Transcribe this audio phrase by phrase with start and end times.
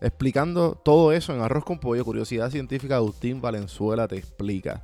[0.00, 4.82] explicando todo eso en Arroz con Pollo, Curiosidad Científica, Agustín Valenzuela te explica.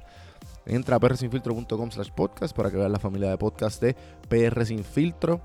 [0.64, 3.96] Entra a prsinfiltro.com slash podcast para que veas la familia de podcast de
[4.28, 5.40] PR Sin Filtro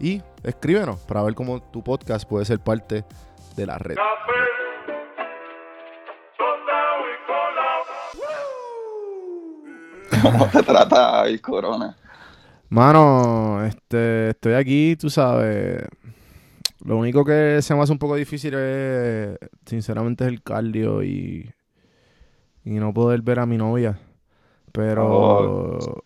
[0.00, 3.04] y escríbenos para ver cómo tu podcast puede ser parte
[3.56, 3.96] de la red.
[10.22, 11.96] ¿Cómo te trata el corona?
[12.70, 15.84] Mano, este, estoy aquí, tú sabes,
[16.84, 21.50] lo único que se me hace un poco difícil es, sinceramente, es el cardio y,
[22.64, 23.98] y no poder ver a mi novia.
[24.72, 26.02] Pero Oh.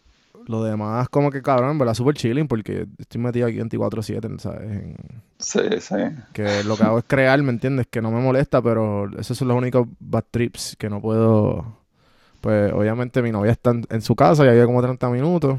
[0.47, 4.63] lo demás, como que cabrón, verdad, súper chilling porque estoy metido aquí 24-7, ¿sabes?
[4.71, 4.97] En-
[5.39, 5.97] Sí, sí.
[6.33, 7.89] que lo que hago es crear, ¿me entiendes?
[7.91, 11.79] Que no me molesta, pero esos son los únicos bad trips que no puedo.
[12.41, 15.59] Pues obviamente mi novia está en, en su casa, ya lleva como 30 minutos.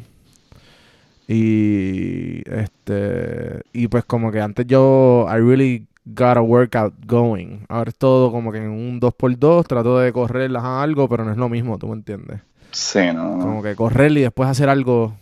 [1.28, 3.61] Y este.
[3.72, 5.28] Y pues como que antes yo.
[5.29, 7.66] I really got a workout going.
[7.69, 9.67] Ahora es todo como que en un 2x2.
[9.67, 12.41] Trato de correr ajá, algo, pero no es lo mismo, ¿tú me entiendes?
[12.72, 13.39] Sí, no.
[13.39, 15.13] Como que correr y después hacer algo.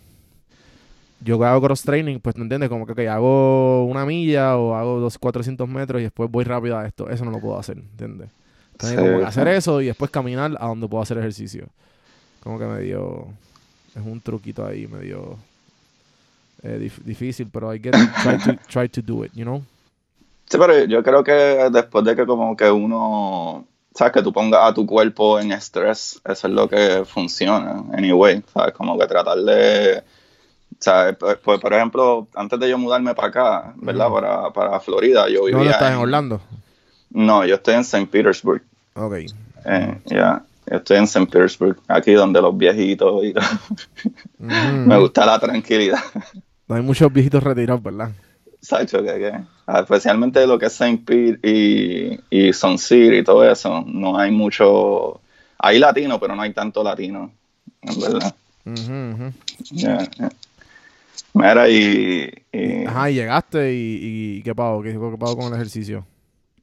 [1.24, 5.00] Yo hago cross training, pues no entiendes, como que ok, hago una milla o hago
[5.00, 7.10] dos, 400 metros y después voy rápido a esto.
[7.10, 8.30] Eso no lo puedo hacer, ¿entiendes?
[8.72, 11.68] Entonces, Sí, como que hacer eso y después caminar a donde puedo hacer ejercicio.
[12.42, 13.28] Como que medio.
[13.96, 15.38] Es un truquito ahí, medio.
[16.64, 19.62] Eh, dif- difícil, pero I get try to, try to do it, you know?
[20.50, 24.62] Sí, pero yo creo que después de que como que uno, sabes, que tú pongas
[24.70, 29.38] a tu cuerpo en estrés, eso es lo que funciona, anyway, sabes, como que tratar
[29.38, 30.04] de,
[30.80, 34.08] sabes, pues, por ejemplo, antes de yo mudarme para acá, ¿verdad?
[34.08, 34.16] Ujú.
[34.16, 35.92] Para, para Florida, yo vivía ¿Dónde estás?
[35.94, 36.42] ¿En Orlando?
[37.12, 38.08] No, yo estoy en St.
[38.08, 38.62] Petersburg,
[38.96, 39.14] Ok.
[39.66, 41.26] eh, ya, yo estoy en St.
[41.28, 43.34] Petersburg, aquí donde los viejitos y
[44.40, 45.02] me Ujú.
[45.02, 46.00] gusta la tranquilidad.
[46.72, 48.12] No hay muchos viejitos retirados, ¿verdad?
[48.62, 49.34] Sacho, que, que,
[49.68, 51.04] ah, especialmente lo que es St.
[51.06, 55.20] Pete y, y Sun City y todo eso, no hay mucho,
[55.60, 57.30] hay latino, pero no hay tanto latino,
[57.82, 58.34] en verdad.
[61.34, 64.82] Mira, y, y- Ajá, y llegaste y, y ¿qué pago?
[64.82, 66.06] ¿Qué, qué pago con el ejercicio?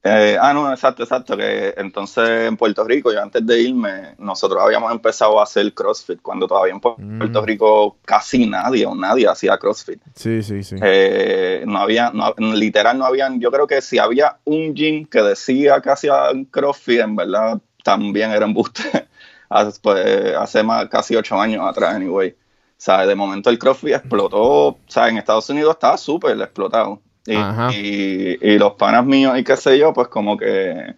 [0.04, 4.62] Eh, ah, no, exacto, exacto, que entonces en Puerto Rico, yo antes de irme, nosotros
[4.62, 7.18] habíamos empezado a hacer CrossFit, cuando todavía en Pu- Mm.
[7.18, 10.00] Puerto Rico casi nadie o nadie hacía CrossFit.
[10.14, 10.76] Sí, sí, sí.
[10.80, 15.22] Eh, no había, no, literal no habían, yo creo que si había un gym que
[15.22, 18.82] decía que hacía CrossFit, en verdad también era embuste.
[19.48, 22.30] hace, pues, hace más, casi ocho años atrás, anyway.
[22.30, 27.00] O sea, de momento el CrossFit explotó, o sea, en Estados Unidos estaba súper explotado.
[27.26, 30.94] Y, y, los panas míos y qué sé yo, pues como que,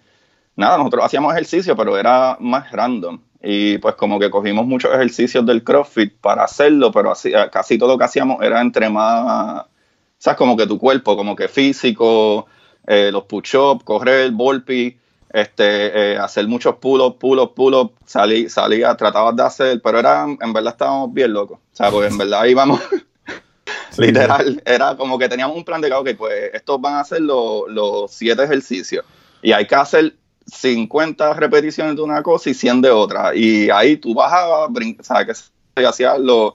[0.55, 3.21] nada, nosotros hacíamos ejercicio, pero era más random.
[3.43, 7.91] Y pues como que cogimos muchos ejercicios del CrossFit para hacerlo, pero así, casi todo
[7.91, 9.65] lo que hacíamos era entre más,
[10.19, 10.37] ¿sabes?
[10.37, 12.47] Como que tu cuerpo, como que físico,
[12.87, 14.99] eh, los push-ups, correr, burpee,
[15.33, 20.53] este, eh, hacer muchos pull-ups, pull-ups, pull-ups, salí, salía, tratabas de hacer, pero era, en
[20.53, 22.81] verdad estábamos bien locos, o sea, porque en verdad íbamos,
[23.99, 27.21] Literal, era como que teníamos un plan de que, ok, pues estos van a hacer
[27.21, 29.05] los, los siete ejercicios
[29.43, 30.15] y hay que hacer
[30.47, 33.35] 50 repeticiones de una cosa y 100 de otra.
[33.35, 36.55] Y ahí tú bajabas, o sea, que se hacía los,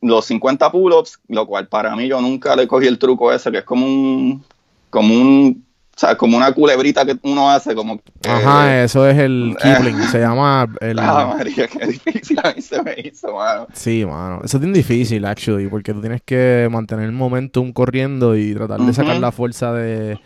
[0.00, 3.58] los 50 pull-ups, lo cual para mí yo nunca le cogí el truco ese, que
[3.58, 4.44] es como un,
[4.90, 5.65] como un
[5.96, 7.98] o sea, como una culebrita que uno hace, como...
[8.28, 10.68] Ajá, eso es el Kipling, se llama...
[10.82, 10.98] El...
[10.98, 13.66] Ah, María, qué difícil a mí se me hizo, mano.
[13.72, 14.42] Sí, mano.
[14.44, 18.80] Eso es bien difícil, actually, porque tú tienes que mantener el momentum corriendo y tratar
[18.80, 20.20] de sacar la fuerza de...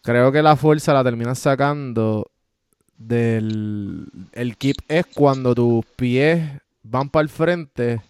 [0.00, 2.30] Creo que la fuerza la terminas sacando
[2.96, 4.06] del...
[4.32, 6.42] El keep es cuando tus pies
[6.82, 8.00] van para el frente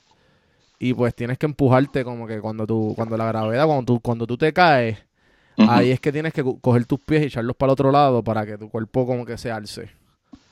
[0.78, 2.92] y pues tienes que empujarte como que cuando tú...
[2.94, 5.09] Cuando la gravedad, cuando tú, cuando tú te caes
[5.68, 8.46] Ahí es que tienes que coger tus pies y echarlos para el otro lado para
[8.46, 9.90] que tu cuerpo como que se alce.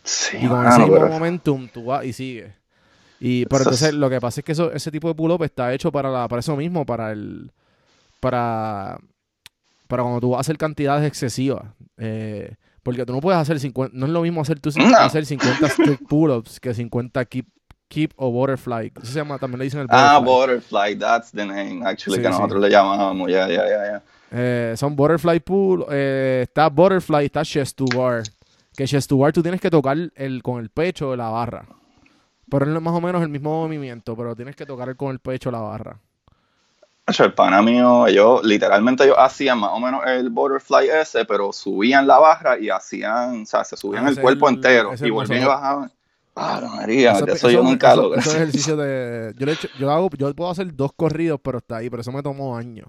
[0.02, 2.52] Sí, y con ese mismo momentum tú vas y sigues.
[3.20, 5.90] Y pero entonces lo que pasa es que eso, ese tipo de pull-up está hecho
[5.90, 7.50] para, la, para eso mismo, para el
[8.20, 8.98] para
[9.88, 11.64] para cuando tú vas a hacer cantidades excesivas.
[11.96, 15.68] Eh, porque tú no puedes hacer 50, no es lo mismo hacer, tú, hacer 50
[16.08, 17.46] pull-ups que 50 keep,
[17.88, 18.92] keep o butterfly.
[19.02, 20.32] Eso se llama, también le dicen el ah, butterfly.
[20.32, 24.02] Ah, butterfly, that's the name, actually, que nosotros le llamamos, ya, ya, ya, ya.
[24.30, 28.22] Eh, son Butterfly Pool, eh, está Butterfly, está Chest to Bar.
[28.76, 31.66] Que Chest to Bar tú tienes que tocar el, con el pecho de la barra.
[32.50, 35.50] Pero es más o menos el mismo movimiento, pero tienes que tocar con el pecho
[35.50, 35.98] la barra.
[37.06, 42.06] El pana mío, ellos literalmente ellos hacían más o menos el butterfly ese, pero subían
[42.06, 45.46] la barra y hacían, o sea, se subían ah, el cuerpo entero y volvían y
[45.46, 45.92] bajaban.
[46.36, 48.14] Ah, María, eso, eso, yo nunca lo.
[48.14, 52.56] Yo, yo, hago, yo puedo hacer dos corridos, pero está ahí, pero eso me tomó
[52.56, 52.88] años.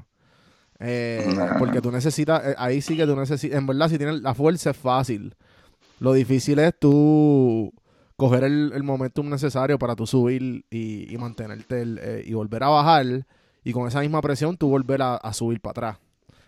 [0.79, 1.27] Eh,
[1.57, 4.71] porque tú necesitas, eh, ahí sí que tú necesitas, en verdad si tienes la fuerza
[4.71, 5.35] es fácil.
[5.99, 7.73] Lo difícil es tú
[8.15, 13.25] coger el, el momentum necesario para tú subir y, mantenerte eh, y volver a bajar
[13.63, 15.97] y con esa misma presión tú volver a, subir para atrás.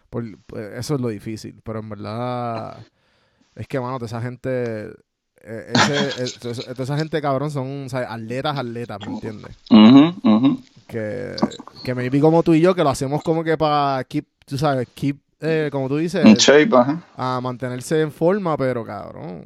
[0.09, 2.77] Por, pues, eso es lo difícil, pero en verdad
[3.55, 4.93] es que, mano, esa gente...
[5.43, 6.23] Ese,
[6.77, 9.57] esa gente cabrón son atletas, atletas, ¿me entiendes?
[10.91, 11.37] Que,
[11.85, 14.89] que maybe como tú y yo, que lo hacemos como que para keep, tú sabes,
[14.93, 16.25] keep, eh, como tú dices,
[17.15, 19.45] a mantenerse en forma, pero cabrón.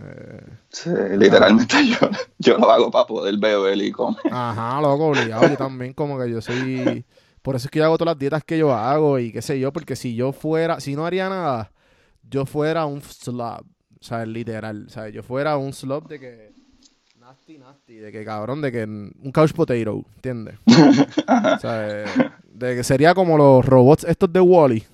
[0.00, 0.88] Eh, sí,
[1.18, 2.08] literalmente yo,
[2.38, 4.22] yo lo hago para poder beber y comer.
[4.30, 5.46] Ajá, loco, obligado.
[5.46, 7.04] Yo también como que yo soy...
[7.42, 9.60] Por eso es que yo hago todas las dietas que yo hago y qué sé
[9.60, 11.72] yo, porque si yo fuera, si no haría nada,
[12.28, 13.66] yo fuera un slob,
[14.00, 16.55] o sea, literal, o sea, yo fuera un slob de que
[17.26, 17.96] Nasty, nasty.
[17.96, 20.60] De que cabrón, de que un couch potato, ¿entiendes?
[20.66, 22.04] o sea,
[22.44, 24.84] de, que sería como los robots estos de Wally.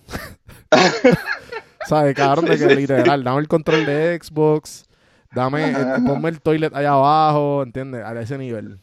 [1.87, 2.14] ¿Sabes?
[2.17, 4.87] Cabrón, de que literal, dame el control de Xbox,
[5.34, 5.76] dame, eh,
[6.06, 8.02] ponme el toilet allá abajo, ¿entiendes?
[8.02, 8.78] A ese nivel.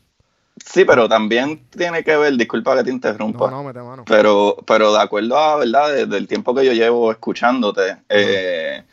[0.64, 3.50] Sí, pero también tiene que ver, disculpa que te interrumpa.
[3.50, 4.06] No, no, mete mano.
[4.06, 5.92] Pero, pero de acuerdo a, ¿verdad?
[5.92, 8.84] Desde el tiempo que yo llevo escuchándote, eh,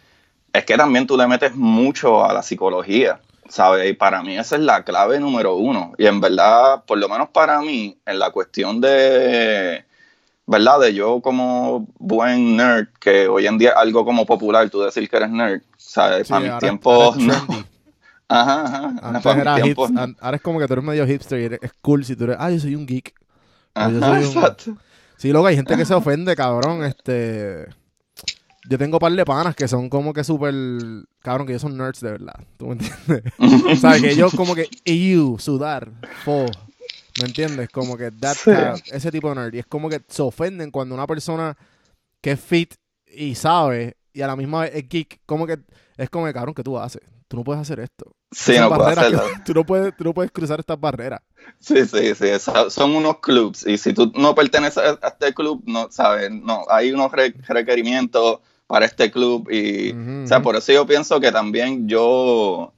[0.51, 3.21] es que también tú le metes mucho a la psicología.
[3.49, 3.91] ¿Sabes?
[3.91, 5.93] Y para mí esa es la clave número uno.
[5.99, 9.85] Y en verdad, por lo menos para mí, en la cuestión de,
[10.47, 10.81] ¿verdad?
[10.81, 15.09] De yo como buen nerd, que hoy en día es algo como popular, tú decir
[15.09, 16.29] que eres nerd, ¿sabes?
[16.29, 17.17] para mis tiempos...
[18.29, 18.95] Ajá, ajá.
[19.03, 19.55] Antes era
[20.21, 22.37] ahora es como que tú eres medio hipster y eres, es cool si tú eres,
[22.41, 23.15] ah, yo soy un geek.
[23.73, 24.77] Ajá, exacto.
[25.17, 27.69] Sí, luego hay gente que se ofende, cabrón, este...
[28.69, 30.55] Yo tengo un par de panas que son como que súper.
[31.21, 32.35] Cabrón, que ellos son nerds de verdad.
[32.57, 33.33] ¿Tú me entiendes?
[33.39, 34.69] o sea, que ellos como que.
[34.85, 35.91] EU, sudar,
[36.25, 36.47] fo.
[37.21, 37.69] ¿Me entiendes?
[37.71, 38.37] Como que that
[38.93, 39.55] ese tipo de nerd.
[39.55, 41.57] Y es como que se ofenden cuando una persona
[42.21, 42.75] que es fit
[43.07, 45.59] y sabe y a la misma vez es geek, como que
[45.97, 47.03] es como que, cabrón, que tú haces?
[47.29, 48.15] Tú no puedes hacer esto.
[48.31, 49.23] Sí, no puedes hacerlo.
[49.45, 51.21] tú, no puedes, tú no puedes cruzar estas barreras.
[51.59, 52.27] Sí, sí, sí.
[52.69, 53.67] Son unos clubs.
[53.67, 56.31] Y si tú no perteneces a este club, no, ¿sabes?
[56.31, 59.49] No, hay unos requerimientos para este club.
[59.51, 62.73] Y, o sea, por eso yo pienso que también yo, o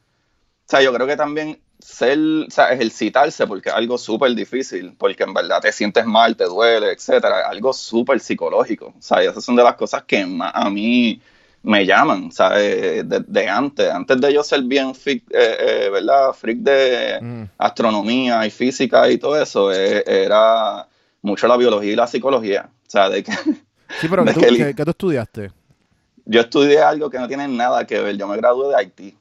[0.66, 5.22] sea, yo creo que también ser, o sea, ejercitarse, porque es algo súper difícil, porque
[5.22, 8.94] en verdad te sientes mal, te duele, etcétera, algo súper psicológico.
[8.98, 11.20] O sea, esas son de las cosas que a mí
[11.62, 13.08] me llaman, ¿sabes?
[13.08, 16.32] De, de, antes, antes de yo ser bien freak, eh, eh, ¿verdad?
[16.32, 17.42] Freak de mm.
[17.58, 20.86] astronomía y física y todo eso, eh, era
[21.22, 22.70] mucho la biología y la psicología.
[22.86, 23.32] O sea, de que...
[23.32, 25.50] Sí, pero tú, ¿qué, tú estudiaste?
[26.28, 28.16] Yo estudié algo que no tiene nada que ver.
[28.16, 29.16] Yo me gradué de Haití.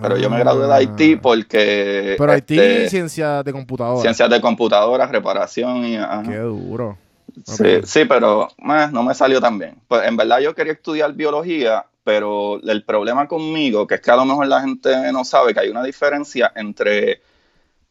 [0.00, 1.20] Pero yo me gradué de Haití ah.
[1.22, 2.14] porque.
[2.16, 4.00] Pero Haití, este, ciencias de computadora.
[4.00, 5.98] Ciencias de computadora, reparación y.
[6.26, 6.96] Qué duro.
[7.44, 9.76] Sí, sí, pero eh, no me salió tan bien.
[9.86, 14.16] Pues en verdad yo quería estudiar biología, pero el problema conmigo, que es que a
[14.16, 17.20] lo mejor la gente no sabe que hay una diferencia entre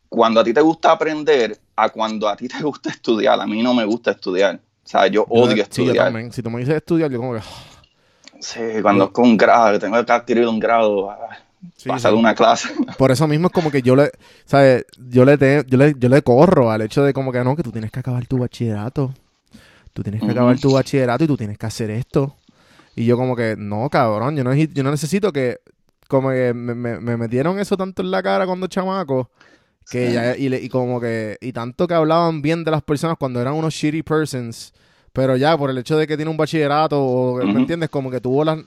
[0.10, 3.40] cuando a ti te gusta aprender a cuando a ti te gusta estudiar.
[3.40, 4.56] A mí no me gusta estudiar.
[4.56, 6.12] O sea, yo odio estudiar.
[6.32, 7.42] Si tú me dices estudiar, yo como que
[8.40, 11.10] Sí, cuando es con un grado, tengo que adquirir un grado,
[11.76, 12.18] Sí, pasar sí.
[12.18, 12.70] una clase.
[12.98, 14.12] Por eso mismo es como que yo le,
[14.46, 14.86] ¿sabes?
[15.10, 17.64] Yo le, te- yo le, yo le corro al hecho de como que no, que
[17.64, 19.14] tú tienes que acabar tu bachillerato.
[19.94, 22.36] Tú tienes que acabar tu bachillerato y tú tienes que hacer esto.
[22.96, 25.58] Y yo como que, no, cabrón, yo no, yo no necesito que,
[26.08, 29.30] como que me, me- me metieron eso tanto en la cara cuando chamaco,
[29.90, 30.14] que Sí.
[30.14, 33.42] ya, y, le- y como que, y tanto que hablaban bien de las personas cuando
[33.42, 34.74] eran unos shitty persons,
[35.18, 37.90] pero ya por el hecho de que tiene un bachillerato, o, ¿me entiendes?
[37.90, 38.60] Como que tuvo las,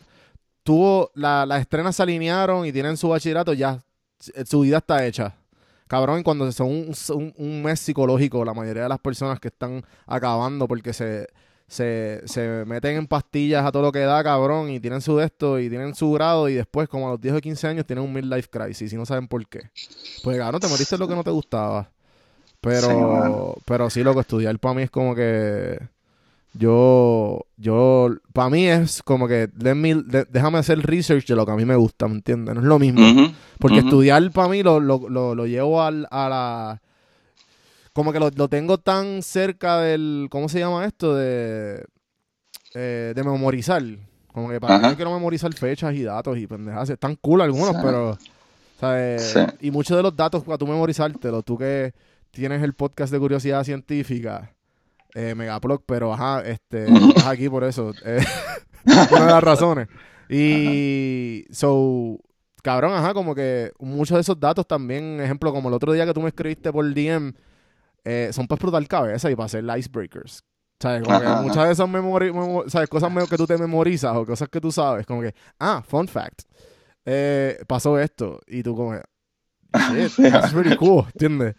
[0.63, 3.81] tuvo, la- las estrenas se alinearon y tienen su bachillerato, ya,
[4.21, 5.35] s- su vida está hecha.
[5.87, 9.49] Cabrón, y cuando son un, un- un mes psicológico, la mayoría de las personas que
[9.49, 11.27] están acabando porque se,
[11.67, 15.25] se, se meten en pastillas a todo lo que da, cabrón, y tienen su de
[15.27, 18.05] esto y tienen su grado y después, como a los 10 o 15 años, tienen
[18.05, 19.71] un midlife crisis y no saben por qué.
[20.23, 21.91] Pues, cabrón, te metiste en lo que no te gustaba.
[22.61, 25.79] Pero, Sí, pero sí, lo que estudiar para mí es como que
[26.53, 31.47] yo, yo, para mí es como que let me- de- déjame hacer research de lo
[31.47, 32.55] que a mí me gusta, ¿me entiendes?
[32.55, 33.01] No es lo mismo.
[33.59, 36.83] Porque estudiar para mí lo, lo, lo, lo llevo al, a la...
[37.93, 40.29] Como que lo, lo tengo tan cerca del...
[40.31, 41.15] ¿Cómo se llama esto?
[41.15, 41.85] De,
[42.75, 43.83] eh, de memorizar.
[44.33, 44.91] Como que para mí Ajá.
[44.91, 46.89] no quiero memorizar fechas y datos y pendejas.
[46.91, 47.83] Están cool algunos, Sí.
[47.83, 48.19] pero...
[48.79, 49.23] ¿sabes?
[49.35, 49.41] Sí.
[49.67, 51.93] Y muchos de los datos para tú memorizártelo, tú que
[52.31, 54.55] tienes el podcast de curiosidad científica,
[55.15, 57.93] eh, Megaplog, pero ajá, este, estás aquí por eso.
[58.05, 58.25] eh,
[58.85, 59.89] una de las razones.
[60.29, 62.19] Y, so,
[62.63, 66.15] cabrón, ajá, como que muchos de esos datos también, ejemplo, como el otro día que
[66.15, 67.35] tú me escribiste por DM,
[68.05, 70.43] eh, son para explotar cabeza y para hacer icebreakers.
[70.81, 71.03] ¿Sabes?
[71.03, 71.43] Como que Ajá, ajá.
[71.43, 72.89] muchas de esas memori- memo- ¿sabes?
[72.89, 76.43] cosas que tú te memorizas o cosas que tú sabes, como que, ah, fun fact,
[77.05, 78.41] eh, pasó esto.
[78.47, 78.95] Y tú como,
[79.93, 81.55] shit, that's pretty cool, ¿entiendes?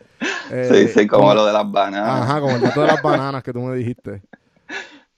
[0.52, 2.22] Eh, Sí, sí, como lo de las bananas.
[2.24, 4.22] Ajá, como el dato de las bananas que tú me dijiste.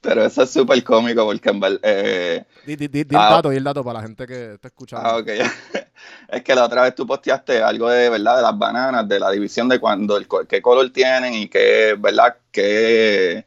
[0.02, 1.80] Pero eso es súper cómico porque en verdad...
[1.82, 3.28] eh, Di, di- di- di Ah.
[3.30, 5.08] el dato, di el dato para la gente que está escuchando.
[5.08, 5.28] Ah, ok.
[6.28, 9.30] Es que la otra vez tú posteaste algo de verdad de las bananas, de la
[9.32, 12.36] división de cuando el, qué color tienen y qué, ¿verdad?
[12.52, 13.46] Qué,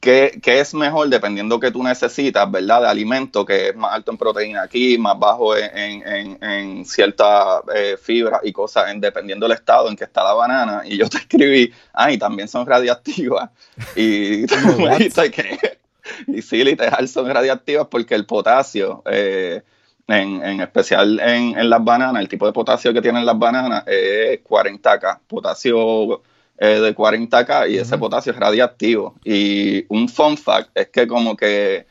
[0.00, 2.82] qué, qué es mejor dependiendo que tú necesitas, ¿verdad?
[2.82, 6.84] De alimento, que es más alto en proteína aquí, más bajo en, en, en, en
[6.86, 10.82] cierta eh, fibra y cosas, en, dependiendo del estado en que está la banana.
[10.84, 13.50] Y yo te escribí, ah, y también son radiactivas.
[13.94, 15.78] Y tú me dijiste que,
[16.26, 19.62] y sí, literal, son radiactivas porque el potasio, eh,
[20.08, 23.84] en, en especial en, en las bananas, el tipo de potasio que tienen las bananas
[23.86, 26.22] es 40K, potasio
[26.60, 29.16] eh, de 40K y ese potasio es radiactivo.
[29.24, 31.86] Y un fun fact es que como que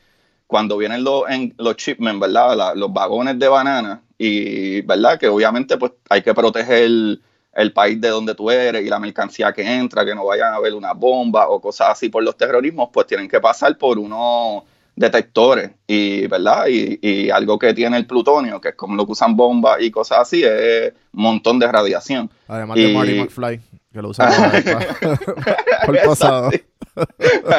[0.46, 2.56] cuando vienen los, en, los shipments, ¿verdad?
[2.56, 5.18] La- los vagones de banana y, ¿verdad?
[5.18, 7.22] Que obviamente pues hay que proteger el,
[7.54, 10.56] el país de donde tú eres y la mercancía que entra, que no vayan a
[10.56, 14.64] haber una bomba o cosas así por los terrorismos, pues tienen que pasar por unos
[15.00, 16.66] detectores y, ¿verdad?
[16.68, 19.90] Y, y algo que tiene el plutonio, que es como lo que usan bombas y
[19.90, 22.30] cosas así, es un montón de radiación.
[22.46, 23.60] Además de Y- Marty McFly,
[23.92, 24.28] que lo usa
[25.86, 26.50] por el pasado.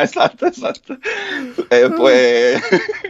[0.02, 0.98] exacto, exacto.
[1.70, 2.62] Eh, pues,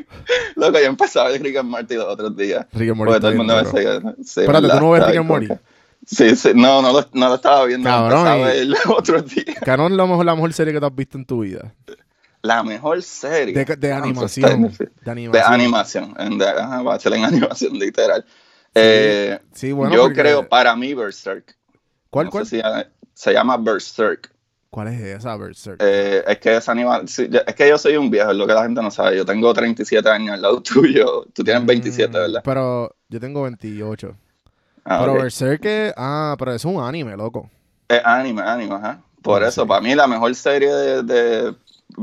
[0.55, 2.65] loco, yo empezaba a ver Rick and Morty los otros días.
[2.73, 3.71] Rick and Morty todo el bien mundo me duro.
[3.77, 4.15] seguía.
[4.23, 4.67] Sí, Espérate.
[4.69, 5.47] ¿tú no ves Rick and Morty?
[6.05, 7.87] Sí, sí, no, no lo, no lo estaba viendo.
[7.89, 9.57] Cabrón, los otros días.
[9.63, 11.73] Canon es la mejor, la mejor serie que te has visto en tu vida.
[12.43, 13.53] La mejor serie.
[13.53, 14.47] De, de Ah, animación.
[14.49, 15.31] De animación.
[15.31, 16.15] De animación.
[16.17, 18.25] en- de- ajá, va a ser en animación, literal.
[18.73, 21.55] Eh, Sí, bueno, yo porque- creo, para mí, Berserk.
[22.09, 22.45] ¿Cuál, No cuál?
[22.45, 24.31] si, eh, se llama Berserk.
[24.69, 25.81] ¿Cuál es esa, Berserk?
[25.83, 28.47] Eh, es que es anima- sí, yo- es que yo soy un viejo, es lo
[28.47, 29.17] que la gente no sabe.
[29.17, 31.25] Yo tengo 37 años al lado tuyo.
[31.33, 32.41] Tú tienes 27, Mm, ¿verdad?
[32.45, 34.15] Pero yo tengo 28.
[34.85, 35.13] Ah, pero.
[35.15, 35.93] Berserk es...
[35.97, 37.49] Ah, pero es un anime, loco.
[37.87, 39.01] Es anime, anime, ajá.
[39.21, 41.03] Por Ah, eso, para mí la mejor serie de...
[41.03, 41.55] de,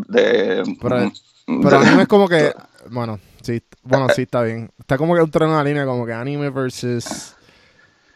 [0.08, 1.12] de- Pero- de-
[1.46, 2.52] Pero anime es como que...
[2.90, 4.70] Bueno, sí, bueno, sí, está bien.
[4.78, 7.34] Está como que en una línea como que anime versus...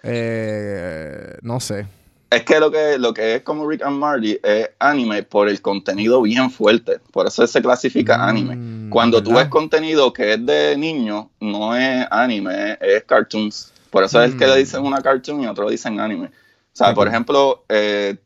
[0.02, 1.86] Eh, no sé.
[2.30, 5.60] Es que lo que lo que es como Rick and Morty es anime por el
[5.60, 6.98] contenido bien fuerte.
[7.12, 8.90] Por eso se clasifica Mm, anime.
[8.90, 13.72] Cuando tú ves contenido que es de niños, no es anime, es cartoons.
[13.90, 14.48] Por eso es que Mm.
[14.50, 16.26] le dicen una cartoon y otro dicen anime.
[16.28, 16.30] O
[16.74, 18.16] sea, por ejemplo, eh,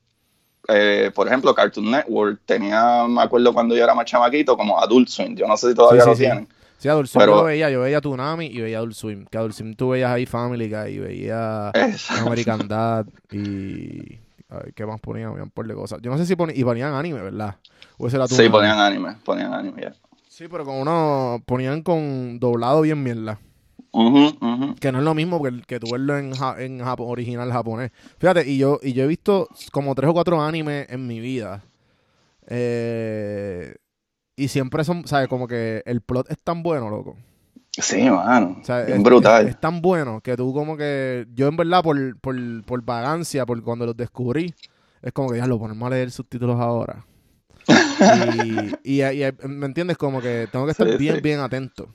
[0.69, 5.09] eh, por ejemplo, Cartoon Network tenía, me acuerdo cuando yo era más chamaquito, como Adult
[5.09, 5.35] Swim.
[5.37, 6.25] Yo no sé si todavía Sí, lo sí, sí.
[6.29, 6.49] tienen.
[6.79, 7.71] Sí, Adult Swim Pero- yo lo veía.
[7.71, 9.25] Yo veía Tsunami y veía Adult Swim.
[9.31, 12.27] Que Adult Swim tú veías ahí Family Guy y veía Exacto.
[12.27, 14.19] American Dad y...
[14.49, 15.31] Ay, ¿Qué más ponían?
[15.31, 16.01] Habían por de cosas.
[16.03, 16.59] Yo no sé si ponían...
[16.59, 17.57] Y ponían anime, ¿verdad?
[17.99, 19.93] O ese era Sí, ponían anime, ponían anime, ya.
[20.29, 21.43] Sí, pero con uno...
[21.47, 23.39] Ponían con doblado bien mierda.
[24.81, 27.91] Que no es lo mismo que, que tú verlo en, ja- en Japo- original japonés.
[28.19, 31.62] Fíjate, y yo, y yo he visto como tres o cuatro animes en mi vida.
[32.49, 33.75] Eh,
[34.37, 35.29] y siempre son, ¿sabes?
[35.29, 37.17] Como que el plot es tan bueno, loco.
[37.73, 38.59] Sí, mano.
[38.61, 39.45] O sea, bien es, brutal.
[39.47, 41.26] es- es tan bueno que tú como que...
[41.35, 44.55] Yo en verdad por, por, por vagancia, por cuando los descubrí,
[45.03, 47.05] es como que ya lo ponemos a leer subtítulos ahora.
[48.85, 49.97] y, y, y- ¿me entiendes?
[49.99, 51.21] Como que tengo que estar Sí, bien, sí.
[51.21, 51.88] bien atento.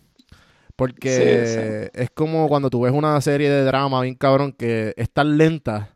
[0.76, 5.10] Porque Sí, es como cuando tú ves una serie de drama bien cabrón que es
[5.10, 5.94] tan lenta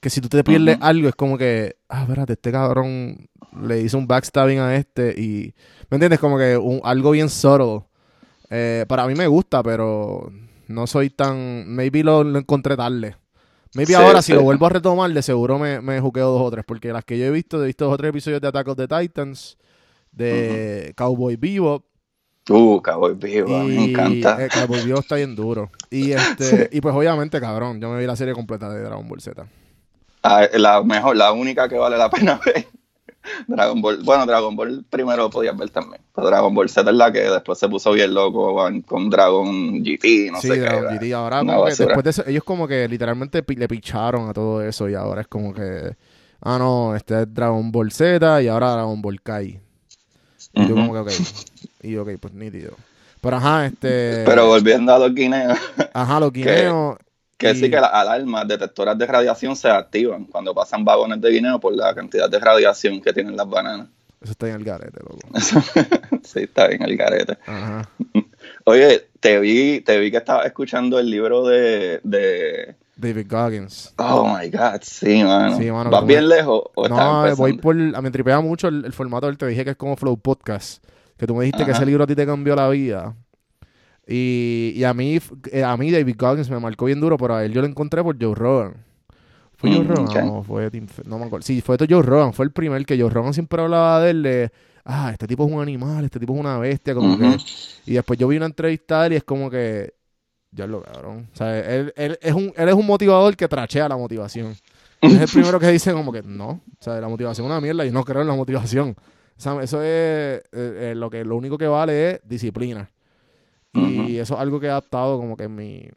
[0.00, 3.28] que si tú te pierdes algo es como que, ah, espérate, este cabrón
[3.62, 5.54] le hizo un backstabbing a este y,
[5.90, 6.20] ¿me entiendes?
[6.20, 7.82] Como que un- algo bien subtle.
[8.50, 10.30] Eh, para mí me gusta, pero
[10.68, 13.16] no soy tan, maybe lo, lo encontré tarde.
[13.74, 16.50] Maybe Sí, ahora si lo vuelvo a retomar, de seguro me, me juqueo dos o
[16.50, 18.68] tres, porque las que yo he visto, he visto dos o tres episodios de Attack
[18.68, 19.58] of the Titans,
[20.12, 21.84] de Cowboy Bebop,
[22.48, 24.42] Uh, Cowboy Vivo, me encanta.
[24.44, 25.70] eh, Cowboy Bebop está bien duro.
[25.90, 29.20] Y este, y pues obviamente, cabrón, yo me vi la serie completa de Dragon Ball
[29.20, 29.46] Z.
[30.22, 32.66] Ah, la mejor, la única que vale la pena ver.
[33.46, 36.00] Dragon Ball, bueno, Dragon Ball primero lo podías ver también.
[36.14, 39.82] Pero Dragon Ball Z es la que después se puso bien loco con, con Dragon
[39.82, 40.60] GT, no sí, sé.
[40.60, 40.96] Dragon.
[40.96, 41.12] GT.
[41.12, 44.88] Ahora, como que después de eso, ellos como que literalmente le picharon a todo eso
[44.88, 45.94] y ahora es como que,
[46.40, 49.60] ah, no, este es Dragon Ball Z y ahora Dragon Ball Kai.
[50.58, 50.80] Y tú Ujú.
[50.88, 51.10] como que, ok.
[51.82, 52.72] Y yo, ok, pues nítido.
[53.20, 54.24] Pero ajá, este...
[54.24, 55.58] Pero volviendo a los guineos,
[55.92, 56.96] Ajá, los guineos...
[57.36, 61.30] que y- sí que las alarmas detectoras de radiación se activan cuando pasan vagones de
[61.30, 63.88] guineo por la cantidad de radiación que tienen las bananas.
[64.20, 65.28] Eso está en el garete, loco.
[66.24, 67.38] sí, está bien el garete.
[67.46, 67.88] Ajá.
[68.64, 72.76] Oye, te vi, te vi que estabas escuchando el libro de, de...
[72.98, 73.94] David Goggins.
[73.96, 75.56] Oh my God, sí, mano.
[75.56, 77.36] Sí, mano, ¿Vas bien me- lejos o No, empezando?
[77.36, 77.74] voy por...
[77.76, 80.16] A mí me tripea mucho el, el formato del te dije que es como Flow
[80.18, 80.84] Podcast.
[81.16, 83.14] Que tú me dijiste que ese libro a ti te cambió la vida.
[84.06, 85.18] Y, y a mí,
[85.52, 88.02] eh, a mí David Goggins me marcó bien duro, pero a él yo lo encontré
[88.02, 88.74] por Joe Rogan.
[89.56, 90.26] ¿Fue Joe Mm, Rogan?
[90.26, 90.70] No, fue
[91.04, 91.44] no me acuerdo.
[91.44, 92.32] Sí, fue Joe Rogan.
[92.32, 94.50] Fue el primer que Joe Rogan siempre hablaba de él de,
[94.84, 97.36] ah, este tipo es un animal, este tipo es una bestia, como que...
[97.86, 99.92] Y después yo vi una entrevista de él y es como que,
[100.52, 101.28] ya lo cabrón.
[101.32, 104.56] O sea, él, él es un, él es un motivador que trachea la motivación.
[105.00, 107.60] Él es el primero que dice como que no, o sea, la motivación es una
[107.60, 108.96] mierda y no creo en la motivación.
[109.36, 112.90] O sea, eso es eh, eh, lo que lo único que vale es disciplina.
[113.74, 115.88] Y eso es algo que he adaptado como que en mi,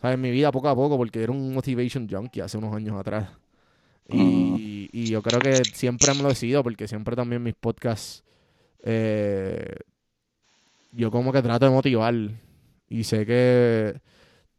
[0.00, 0.14] ¿sabes?
[0.14, 3.30] en mi vida poco a poco, porque era un motivation junkie hace unos años atrás.
[4.08, 8.22] Y, y yo creo que siempre me lo he sido, porque siempre también mis podcasts,
[8.84, 9.74] eh,
[10.92, 12.14] yo como que trato de motivar.
[12.88, 14.00] Y sé que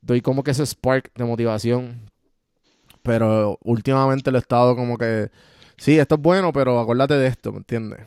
[0.02, 2.10] doy como que ese spark de motivación.
[3.04, 5.30] Pero últimamente lo he estado como que,
[5.78, 8.00] sí, esto es bueno, pero acuérdate de esto, ¿me entiendes?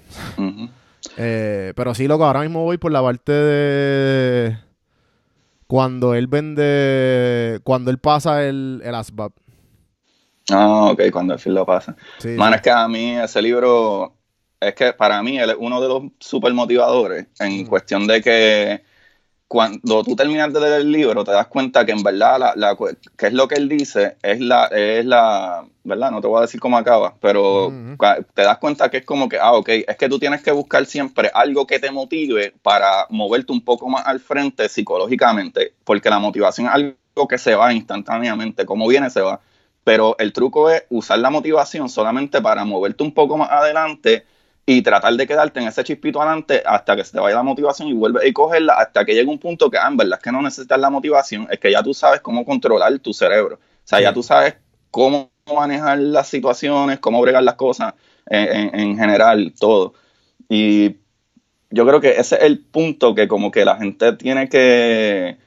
[1.17, 4.59] Eh, pero sí, loco, ahora mismo voy por la parte de
[5.67, 9.33] cuando él vende, cuando él pasa el, el ASVAB.
[10.51, 11.95] Ah, ok, cuando el film lo pasa.
[12.19, 12.57] Sí, Mano, sí.
[12.57, 14.17] es que a mí ese libro,
[14.61, 18.83] es que para mí él es uno de los super motivadores en cuestión de que
[19.49, 22.77] cuando tú terminas de leer el libro te das cuenta que en verdad la, la
[23.17, 26.43] que es lo que él dice es la es la verdad no te voy a
[26.43, 29.97] decir cómo acaba pero cua- te das cuenta que es como que ah ok es
[29.97, 34.07] que tú tienes que buscar siempre algo que te motive para moverte un poco más
[34.07, 39.21] al frente psicológicamente porque la motivación es algo que se va instantáneamente como viene se
[39.23, 39.41] va.
[39.85, 44.27] Pero el truco es usar la motivación solamente para moverte un poco más adelante
[44.71, 47.89] y tratar de quedarte en ese chispito adelante hasta que se te vaya la motivación
[47.89, 50.31] y vuelves y cogerla hasta que llegue un punto que, ah, en verdad es que
[50.33, 53.57] no necesitas la motivación, es que ya tú sabes cómo controlar tu cerebro.
[53.57, 54.03] O sea, Sí.
[54.03, 54.57] ya tú sabes
[54.91, 57.95] cómo manejar las situaciones, cómo bregar las cosas
[58.27, 59.95] en, en- en general, todo.
[60.51, 60.97] Y
[61.71, 65.39] yo creo que ese es el punto que como que la gente tiene que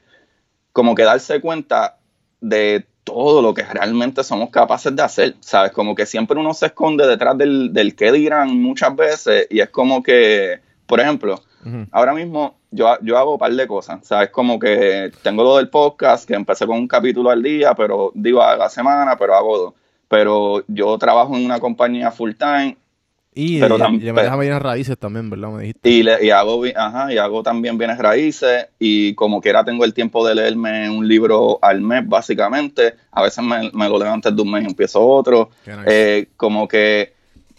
[0.72, 1.98] como que darse cuenta
[2.40, 5.72] de todo lo que realmente somos capaces de hacer, ¿sabes?
[5.72, 9.70] Como que siempre uno se esconde detrás del, del qué dirán muchas veces y es
[9.70, 11.40] como que, por ejemplo,
[11.90, 14.30] ahora mismo yo, yo hago un par de cosas, ¿sabes?
[14.30, 18.42] Como que tengo lo del podcast, que empecé con un capítulo al día, pero digo
[18.42, 19.74] a la semana, pero hago dos.
[20.08, 22.76] Pero yo trabajo en una compañía full time
[23.34, 25.48] Y, Pero le pero- manejas bienes raíces también, ¿verdad?
[25.52, 25.88] Me dijiste.
[25.88, 29.94] y, le, y hago ajá, y hago también bienes raíces y como quiera tengo el
[29.94, 34.36] tiempo de leerme un libro al mes básicamente a veces me, me lo leo antes
[34.36, 35.80] de un mes y empiezo otro nice.
[35.86, 37.14] Eh, como que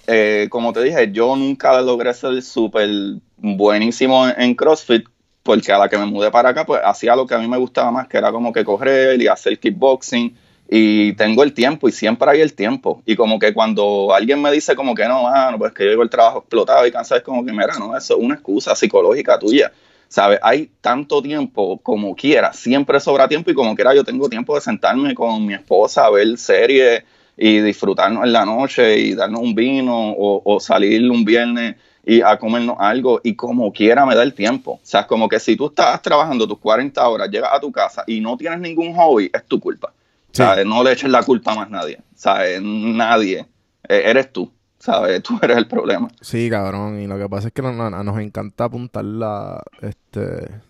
[0.05, 2.89] eh, como te dije yo nunca logré ser súper
[3.37, 5.05] buenísimo en, en CrossFit
[5.41, 7.57] porque a la que me mudé para acá pues hacía lo que a mí me
[7.57, 10.35] gustaba más que era como que correr y hacer kickboxing
[10.75, 13.03] y tengo el tiempo y siempre hay el tiempo.
[13.05, 16.01] Y como que cuando alguien me dice como que no, mano, pues que yo llego
[16.01, 19.37] el trabajo explotado y cansado, es como que, mira, no, eso es una excusa psicológica
[19.37, 19.71] tuya.
[20.07, 20.39] ¿Sabes?
[20.41, 24.61] Hay tanto tiempo como quiera, siempre sobra tiempo y como quiera yo tengo tiempo de
[24.61, 27.03] sentarme con mi esposa a ver series
[27.37, 32.21] y disfrutarnos en la noche y darnos un vino o, o salir un viernes y
[32.21, 34.71] a comernos algo y como quiera me da el tiempo.
[34.71, 37.71] O sea, es como que si tú estás trabajando tus 40 horas, llegas a tu
[37.71, 39.93] casa y no tienes ningún hobby, es tu culpa.
[40.33, 40.65] ¿Sabes?
[40.65, 41.99] No le eches la culpa a más nadie.
[42.15, 42.61] ¿Sabes?
[42.61, 43.45] Nadie.
[43.87, 44.51] E-, eres tú.
[44.79, 45.21] ¿Sabes?
[45.23, 46.09] Tú eres el problema.
[46.21, 46.99] Sí, cabrón.
[46.99, 49.63] Y lo que pasa es que nos, encanta apuntar la...
[49.81, 50.61] Este...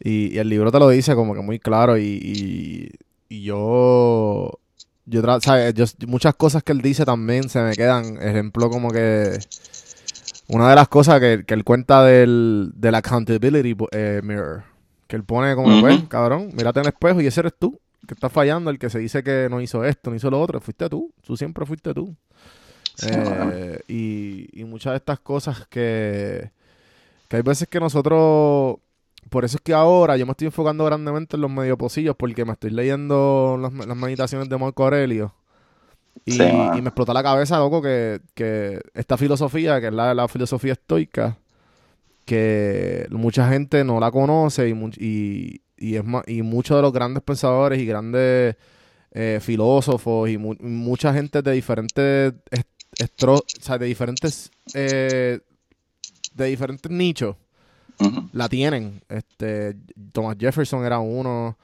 [0.00, 2.90] Y, el libro te lo dice como que muy claro y,
[3.28, 4.58] y, yo...
[5.06, 5.74] Yo, ¿sabes?
[5.74, 8.16] Yo, muchas cosas que él dice también se me quedan.
[8.22, 9.38] Ejemplo como que...
[10.48, 14.64] Una de las cosas que, él cuenta del, del accountability eh, mirror.
[15.06, 18.14] Que él pone como, pues, cabrón, mírate en el espejo y ese eres tú que
[18.14, 20.88] está fallando, el que se dice que no hizo esto, no hizo lo otro, fuiste
[20.88, 22.14] tú, tú siempre fuiste tú.
[23.02, 26.52] Eh, y, y, muchas de estas cosas que,
[27.28, 28.76] que hay veces que nosotros,
[29.30, 32.44] por eso es que ahora yo me estoy enfocando grandemente en los medio posillos porque
[32.44, 35.34] me estoy leyendo las, meditaciones de Marco Aurelio.
[36.24, 40.74] Y, me explota la cabeza, loco, que, que esta filosofía, que es la, la filosofía
[40.74, 41.36] estoica,
[42.24, 47.22] que mucha gente no la conoce y, y, y, es y muchos de los grandes
[47.22, 48.56] pensadores y grandes
[49.12, 55.40] eh, filósofos y mucha gente de diferentes de diferentes eh,
[56.34, 57.36] de diferentes nichos
[58.32, 59.02] la tienen.
[59.08, 59.76] Este
[60.12, 61.56] Thomas Jefferson era uno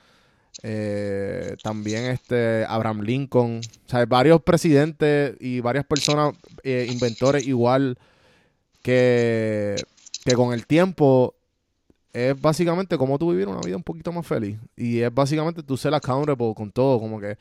[0.63, 3.61] eh, también este Abraham Lincoln.
[3.93, 7.99] O varios presidentes y varias personas inventores igual
[8.83, 9.75] que
[10.25, 11.35] que con el tiempo
[12.13, 14.59] es básicamente como tú vivir una vida un poquito más feliz.
[14.77, 17.37] Y es básicamente tú ser accountable con todo, como que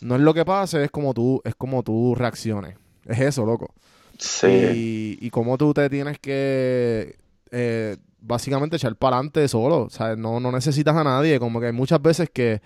[0.00, 2.76] no es lo que pase, es como tú, es como tú reacciones.
[3.04, 3.74] Es eso, loco.
[4.18, 4.46] Sí.
[4.46, 7.16] Y, y como tú te tienes que
[7.50, 9.82] eh, básicamente echar para adelante solo.
[9.82, 11.38] O sea, no, no necesitas a nadie.
[11.38, 12.60] Como que hay muchas veces que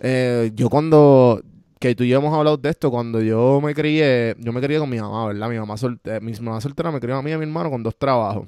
[0.00, 1.42] eh, yo cuando
[1.78, 4.78] que tú y yo hemos hablado de esto, cuando yo me crié, yo me crié
[4.78, 5.48] con mi mamá, ¿verdad?
[5.48, 7.82] Mi mamá, soltera, mi mamá soltera me crió a mí y a mi hermano con
[7.82, 8.46] dos trabajos.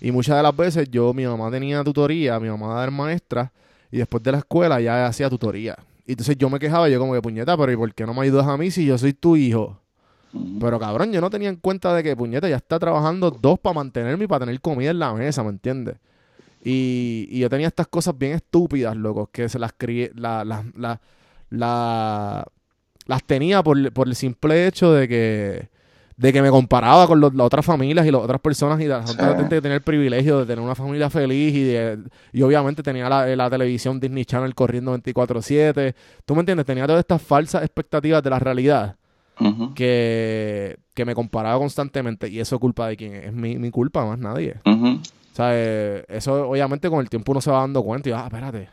[0.00, 3.52] Y muchas de las veces yo, mi mamá tenía tutoría, mi mamá era maestra,
[3.90, 5.76] y después de la escuela ya hacía tutoría.
[6.06, 8.22] Y entonces yo me quejaba, yo como que puñeta, pero ¿y por qué no me
[8.22, 9.80] ayudas a mí si yo soy tu hijo?
[10.60, 13.74] Pero cabrón, yo no tenía en cuenta de que puñeta ya está trabajando dos para
[13.74, 15.96] mantenerme y para tener comida en la mesa, ¿me entiendes?
[16.62, 20.64] Y, y yo tenía estas cosas bien estúpidas, loco, que se las crié, la, la,
[20.76, 21.00] la,
[21.50, 22.44] la,
[23.06, 25.68] las tenía por, por el simple hecho de que
[26.16, 29.56] de que me comparaba con las otras familias y las otras personas y la gente
[29.56, 31.98] que tenía el privilegio de tener una familia feliz y, de,
[32.32, 35.94] y obviamente tenía la, televisión Disney Channel corriendo 24/7.
[36.24, 36.64] ¿Tú me entiendes?
[36.64, 38.96] Tenía todas estas falsas expectativas de la realidad
[39.74, 44.18] que, que, me comparaba constantemente y eso es culpa de quién es, mi, culpa, más
[44.18, 44.56] nadie.
[44.64, 48.22] O sea, eh, eso obviamente con el tiempo uno se va dando cuenta y ah,
[48.24, 48.70] espérate,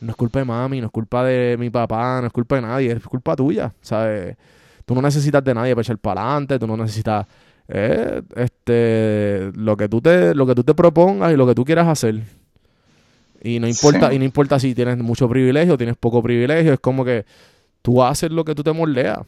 [0.00, 2.62] no es culpa de mami, no es culpa de mi papá, no es culpa de
[2.62, 4.36] nadie, es culpa tuya, ¿sabes?
[4.88, 7.26] Tú no necesitas de nadie para echar para adelante, tú no necesitas
[7.68, 11.62] eh, este, lo, que tú te, lo que tú te propongas y lo que tú
[11.62, 12.22] quieras hacer.
[13.42, 17.04] Y no importa, y no importa si tienes mucho privilegio, tienes poco privilegio, es como
[17.04, 17.26] que
[17.82, 19.18] tú haces lo que tú te moldeas.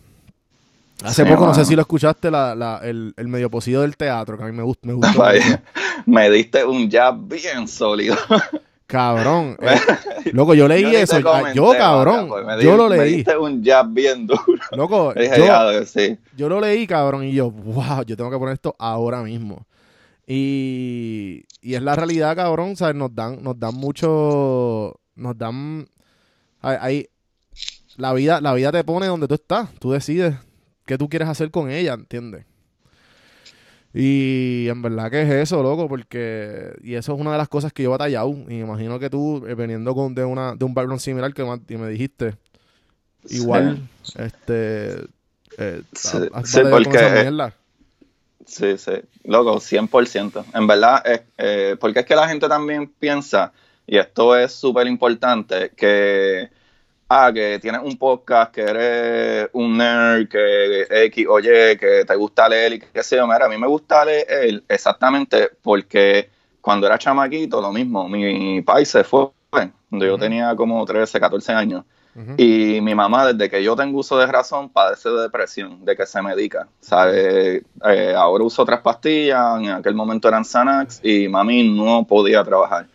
[1.04, 4.44] Hace poco, no sé si lo escuchaste, la, el, el medio posido del teatro, que
[4.44, 5.24] a mí me, gusta, me gustó.
[6.06, 8.16] me diste un jab bien sólido.
[8.90, 9.56] Cabrón.
[10.22, 11.18] Eh, loco, yo leí eso.
[11.54, 12.28] yo, cabrón.
[12.28, 13.24] Pues, yo lo leí.
[13.26, 14.42] Me un jab bien duro.
[14.72, 15.72] Loco, yo,
[16.36, 19.66] yo lo leí, cabrón, y yo, wow, yo tengo que poner esto ahora mismo.
[20.26, 22.76] Y, y es la realidad, cabrón.
[22.76, 22.94] ¿sabes?
[22.96, 25.00] Nos dan, nos dan mucho.
[25.14, 25.88] Nos dan.
[26.60, 27.08] Ahí,
[27.96, 29.72] la vida, la vida te pone donde tú estás.
[29.78, 30.34] Tú decides
[30.84, 32.44] qué tú quieres hacer con ella, ¿entiendes?
[33.92, 36.72] Y en verdad que es eso, loco, porque.
[36.82, 38.30] Y eso es una de las cosas que yo he batallado.
[38.30, 41.44] Y me imagino que tú, eh, veniendo con, de, una, de un background similar que
[41.76, 42.36] me, dijiste,
[43.28, 45.06] igual, este.
[45.58, 47.52] Eh, sí, sí porque.
[48.46, 48.92] Sí, sí,
[49.24, 50.44] loco, 100%.
[50.54, 53.52] En verdad, es, eh, porque es que la gente también piensa,
[53.86, 56.48] y esto es súper importante, que
[57.10, 62.48] ah, que tienes un podcast, que eres un nerd, que X, oye, que te gusta
[62.48, 66.98] leer y qué sé yo, mira, a mí me gusta leer exactamente porque cuando era
[66.98, 71.84] chamaquito, lo mismo, mi país se fue, cuando yo tenía como 13, 14 años.
[72.36, 76.06] Y mi mamá, desde que yo tengo uso de razón, padece de depresión, de que
[76.06, 76.68] se medica.
[76.80, 77.62] ¿sabe?
[77.84, 82.86] Eh, ahora uso otras pastillas, en aquel momento eran Xanax, y mami no podía trabajar.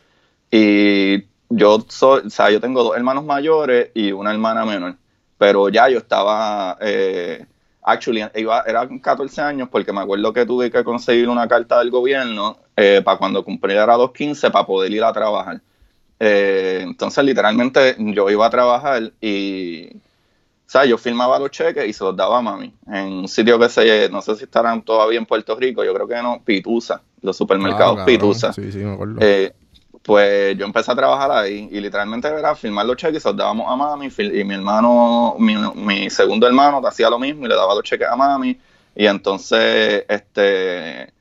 [0.51, 4.95] Y yo soy, o sea, yo tengo dos hermanos mayores y una hermana menor,
[5.37, 7.45] pero ya yo estaba, eh,
[7.83, 11.91] actually, iba, era 14 años porque me acuerdo que tuve que conseguir una carta del
[11.91, 15.61] gobierno eh, para cuando cumpliera los 15 para poder ir a trabajar.
[16.19, 19.89] Eh, entonces, literalmente, yo iba a trabajar y
[20.67, 22.73] O sea, yo filmaba los cheques y se los daba a mami.
[22.87, 26.07] En un sitio que se, no sé si estarán todavía en Puerto Rico, yo creo
[26.07, 28.05] que no, Pitusa, los supermercados Ah, cabrón.
[28.05, 28.53] Pitusa.
[28.53, 29.19] Sí, sí, me acuerdo.
[30.05, 33.37] Pues yo empecé a trabajar ahí y literalmente era filmar los cheques y se los
[33.37, 37.55] dábamos a mami y mi hermano, mi, mi segundo hermano hacía lo mismo y le
[37.55, 38.55] daba los cheques a mami.
[38.95, 41.11] Y entonces este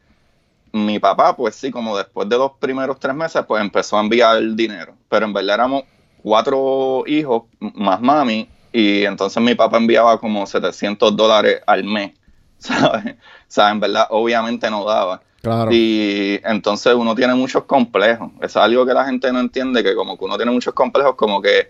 [0.73, 4.42] mi papá pues sí como después de los primeros tres meses pues empezó a enviar
[4.55, 4.94] dinero.
[5.09, 5.85] Pero en verdad éramos
[6.23, 12.12] cuatro hijos más mami y entonces mi papá enviaba como 700 dólares al mes
[12.59, 13.14] ¿sabes?
[13.14, 13.18] O
[13.49, 15.70] sea, en verdad obviamente no daba claro.
[15.72, 18.33] y entonces uno tiene muchos complejos.
[18.40, 21.40] Es algo que la gente no entiende, que como que uno tiene muchos complejos, como
[21.40, 21.68] que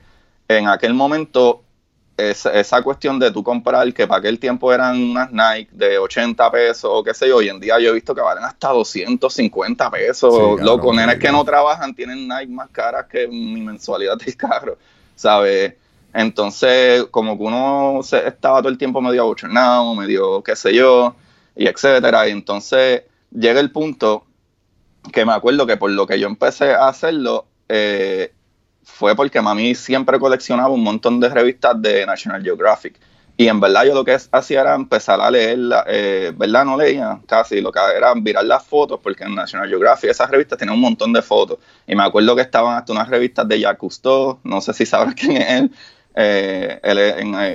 [0.48, 1.62] en aquel momento
[2.16, 6.50] esa, esa cuestión de tú comprar, que para aquel tiempo eran unas Nike de 80
[6.50, 9.90] pesos o qué sé yo, hoy en día yo he visto que valen hasta 250
[9.90, 10.32] pesos.
[10.32, 11.38] Sí, cabrón, Loco, nenes que claro.
[11.38, 14.78] no trabajan tienen Nike más caras que mi mensualidad del carro,
[15.16, 15.74] ¿sabes?
[16.12, 21.16] Entonces, como que uno se, estaba todo el tiempo medio abochornado, medio qué sé yo,
[21.56, 22.28] y etcétera.
[22.28, 23.02] Y entonces
[23.35, 24.25] llega el punto
[25.12, 28.33] que me acuerdo que por lo que yo empecé a hacerlo eh,
[28.85, 32.99] fue porque mami siempre coleccionaba un montón de revistas de National Geographic.
[33.37, 36.64] Y en verdad yo lo que hacía era empezar a leerla, eh, ¿verdad?
[36.64, 40.57] No leía casi, lo que era mirar las fotos, porque en National Geographic esas revistas
[40.57, 41.59] tenían un montón de fotos.
[41.85, 45.14] Y me acuerdo que estaban hasta unas revistas de Jacques Cousteau, no sé si sabrás
[45.16, 45.70] quién es él.
[46.16, 46.98] Eh, él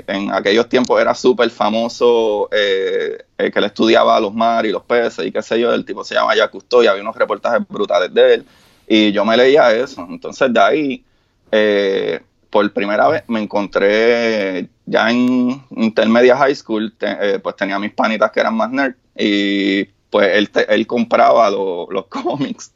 [0.07, 4.83] en, aquellos tiempos era súper famoso, eh, el que él estudiaba los mares y los
[4.83, 7.65] peces y qué sé yo, el tipo se llama Jacques Cousteau y había unos reportajes
[7.69, 8.45] brutales de él.
[8.87, 10.05] Y yo me leía eso.
[10.09, 11.05] Entonces de ahí,
[11.51, 17.93] eh, por primera vez me encontré ya en intermedia high school, eh, pues tenía mis
[17.93, 22.71] panitas que eran más nerd y pues él, te- él compraba lo- los cómics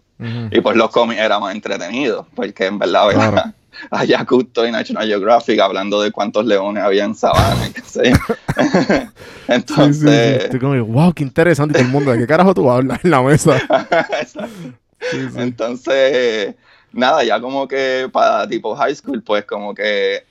[0.52, 3.54] Y pues los cómics era más entretenido porque en verdad Claro.
[3.92, 8.14] a Jack Cousteau y National Geographic hablando de cuántos leones había en sabana, qué sé.
[8.54, 9.08] Sí, sí.
[9.50, 11.74] Entonces, Estoy como, wow, qué interesante.
[11.74, 13.60] Todo el mundo, ¿de qué carajo tú hablas en la mesa?
[15.12, 15.18] Sí.
[15.36, 16.56] Entonces,
[16.94, 20.24] nada, ya como que para tipo high school, pues como que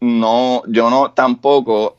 [0.00, 1.96] no, yo no tampoco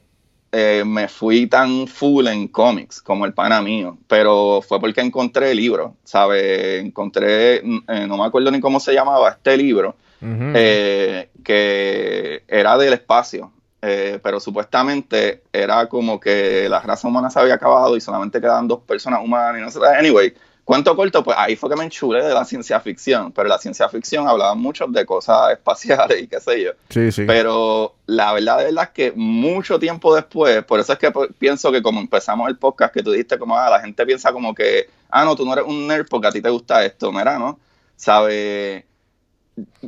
[0.51, 5.51] eh, me fui tan full en cómics como el pana mío, pero fue porque encontré
[5.51, 6.83] el libro, ¿sabes?
[6.83, 12.93] Encontré, eh, no me acuerdo ni cómo se llamaba este libro, eh, que era del
[12.93, 18.39] espacio, eh, pero supuestamente era como que la raza humana se había acabado y solamente
[18.39, 19.79] quedaban dos personas humanas y no sé.
[19.97, 20.33] Anyway,
[20.71, 23.89] cuento corto, pues ahí fue que me enchulé de la ciencia ficción, pero la ciencia
[23.89, 26.71] ficción hablaba mucho de cosas espaciales y qué sé yo.
[26.87, 27.25] Sí, sí.
[27.27, 31.73] Pero la verdad de verdad es que mucho tiempo después, por eso es que pienso
[31.73, 34.87] que como empezamos el podcast, que tú dijiste como, ah, la gente piensa como que,
[35.09, 37.59] ah, no, tú no eres un nerd porque a ti te gusta esto, mira, ¿no?
[37.97, 38.85] ¿Sabe?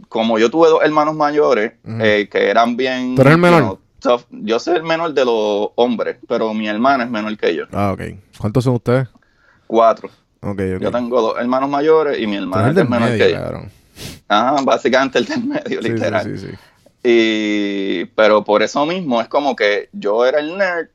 [0.10, 3.16] Como yo tuve dos hermanos mayores eh, que eran bien...
[3.16, 3.62] ¿Tú eres el menor?
[3.62, 4.26] you know, tough.
[4.32, 7.68] Yo soy el menor de los hombres, pero mi hermana es menor que yo.
[7.72, 8.02] Ah, ok.
[8.38, 9.08] ¿Cuántos son ustedes?
[9.66, 10.10] Cuatro.
[10.44, 10.82] Ok, ok.
[10.82, 13.62] Yo tengo dos hermanos mayores y mi eres es del menor medio, que yo.
[14.28, 16.24] Ajá, básicamente el del medio, Sí, literal.
[16.24, 16.54] sí, sí, sí.
[17.06, 20.88] Y, pero por eso mismo es como que yo era el nerd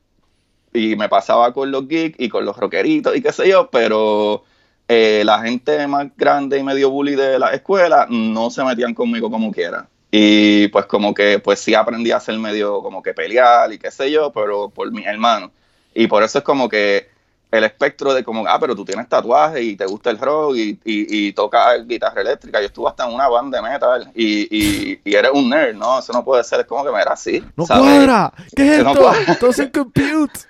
[0.73, 4.45] y me pasaba con los geeks y con los rockeritos y qué sé yo, pero
[4.89, 9.31] eh, la gente más grande y medio bully de la escuela no se metían conmigo
[9.31, 9.87] como quiera.
[10.11, 13.91] Y pues como que pues sí aprendí a ser medio como que pelear y qué
[13.91, 15.51] sé yo, pero por mis hermanos.
[15.95, 17.08] Y por eso es como que
[17.51, 20.71] el espectro de como, ah, pero tú tienes tatuajes y te gusta el rock y,
[20.85, 22.61] y, y tocas guitarra eléctrica.
[22.61, 25.99] Yo estuve hasta en una banda de metal y, y, y eres un nerd, ¿no?
[25.99, 27.43] Eso no puede ser, es como que me era así.
[27.57, 27.83] ¡No ¿sabes?
[27.85, 28.33] cuadra!
[28.55, 29.03] ¿Qué es No esto?
[29.03, 29.35] cuadra.
[29.39, 30.41] Todo en compute.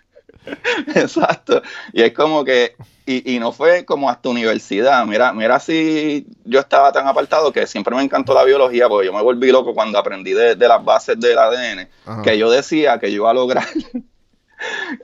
[0.95, 1.63] Exacto.
[1.93, 2.75] Y es como que,
[3.07, 5.05] y, y no fue como hasta universidad.
[5.07, 9.13] Mira, mira si yo estaba tan apartado que siempre me encantó la biología, porque yo
[9.13, 12.23] me volví loco cuando aprendí de, de las bases del ADN, Ajá.
[12.23, 13.67] que yo decía que yo iba a lograr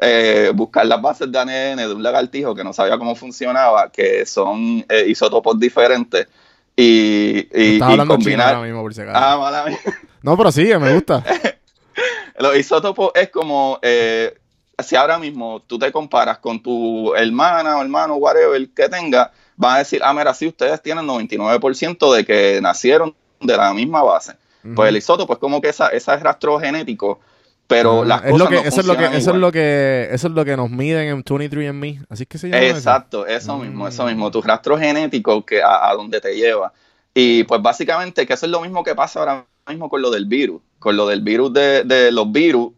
[0.00, 4.26] eh, buscar las bases de ADN de un lagartijo que no sabía cómo funcionaba, que
[4.26, 6.26] son eh, isótopos diferentes.
[6.76, 8.54] Y, y, Estás y hablando chino combinar.
[8.54, 9.18] ahora mismo, por si acaso.
[9.18, 9.78] Ah, mala mía.
[10.22, 11.22] No, pero sigue, me gusta.
[12.38, 14.34] Los isótopos es como eh,
[14.82, 19.76] si ahora mismo tú te comparas con tu hermana o hermano, whatever que tenga, van
[19.76, 24.34] a decir, ah, mira, sí, ustedes tienen 99% de que nacieron de la misma base.
[24.74, 27.20] Pues el isótopo es como que esa, ese rastro genético,
[27.66, 30.08] pero las es cosas lo que, no eso es lo que eso es lo que
[30.12, 32.62] eso es lo que nos miden en 23andMe así que se llama?
[32.62, 33.62] Exacto, eso Mm.
[33.62, 36.72] mismo, eso mismo, tu rastro genético que a, a donde te lleva.
[37.14, 40.26] Y pues básicamente que eso es lo mismo que pasa ahora mismo con lo del
[40.26, 42.72] virus, con lo del virus de, de los virus,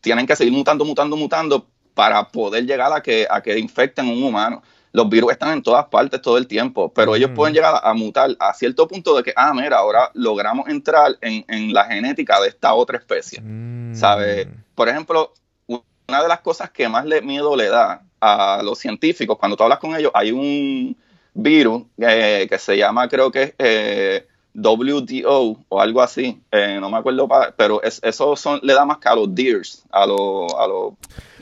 [0.00, 4.12] tienen que seguir mutando, mutando, mutando para poder llegar a que, a que infecten a
[4.12, 4.62] un humano.
[4.92, 7.34] Los virus están en todas partes todo el tiempo, pero ellos Mm.
[7.34, 11.12] pueden llegar a, a mutar a cierto punto de que, ah, mira, ahora logramos entrar
[11.20, 13.40] en, en la genética de esta otra especie.
[13.40, 13.94] Mm.
[13.94, 14.48] ¿sabes?
[14.74, 15.32] Por ejemplo,
[15.66, 19.62] una de las cosas que más le, miedo le da a los científicos, cuando tú
[19.62, 20.96] hablas con ellos, hay un
[21.32, 26.90] virus eh, que se llama, creo que es eh, WDO o algo así, eh, no
[26.90, 30.66] me acuerdo, pero eso son, le da más que a los deers, a los, a
[30.66, 30.94] los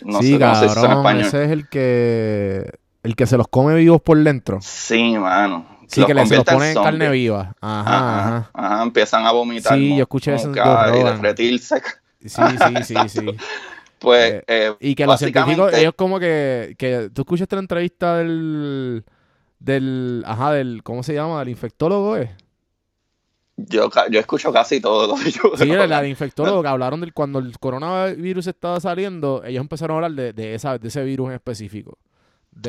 [0.04, 1.24] no sé cómo se dice en español.
[1.26, 2.70] Ese es el que,
[3.08, 4.58] el que se los come vivos por dentro.
[4.60, 5.66] Sí, mano.
[5.86, 7.56] Sí, que les, se los ponen en carne viva.
[7.58, 9.78] Ajá, ajá, empiezan a vomitar.
[9.78, 10.50] Sí, yo escuché eso.
[10.50, 11.80] Y derretirse.
[12.20, 13.26] Sí, sí, sí, sí.
[13.98, 18.18] pues, eh, eh, y que los científicos, ellos como que, que, tú escuchaste la entrevista
[18.18, 19.04] del,
[19.58, 21.38] del, ajá, del, ¿cómo se llama?
[21.38, 22.36] Del infectólogo, ¿eh?
[23.56, 25.16] Yo, yo escucho casi todo.
[25.24, 29.94] Yo sí, la de infectólogo que hablaron del cuando el coronavirus estaba saliendo, ellos empezaron
[29.94, 31.96] a hablar de, de, esa, de ese virus en específico.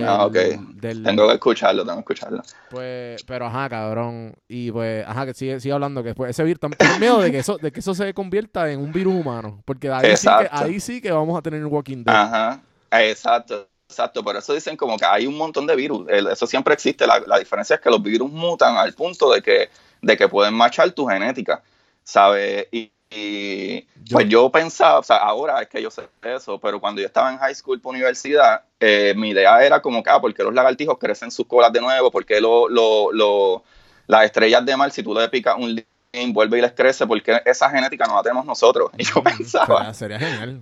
[0.06, 0.38] Ah, ok.
[0.80, 2.43] tengo que escucharlo, tengo que escucharlo.
[2.69, 4.34] Pues, pero ajá, cabrón.
[4.47, 7.39] Y pues, ajá, que sigue, sigue hablando que pues, ese virus, tengo miedo de que
[7.39, 9.62] eso, de que eso se convierta en un virus humano.
[9.65, 12.15] Porque ahí sí, que, ahí sí que vamos a tener un Walking Dead.
[12.15, 13.67] Ajá, exacto.
[13.88, 16.08] Exacto, por eso dicen como que hay un montón de virus.
[16.10, 17.08] Eso siempre existe.
[17.08, 19.69] La, la diferencia es que los virus mutan al punto de que
[20.02, 21.62] de que pueden machar tu genética,
[22.04, 22.67] ¿sabes?
[22.71, 27.08] Y, pues yo pensaba, o sea, ahora es que yo sé eso, pero cuando yo
[27.08, 30.54] estaba en high school, universidad, eh, mi idea era como que, ah, ¿por qué los
[30.54, 32.12] lagartijos crecen sus colas de nuevo?
[32.12, 33.63] ¿Por qué lo, lo,
[34.06, 37.08] las estrellas de mar, si tú le picas un link, vuelve y les crece?
[37.08, 38.91] porque esa genética no la tenemos nosotros?
[38.98, 39.91] Y yo pensaba...
[39.93, 40.60] Sería, genial,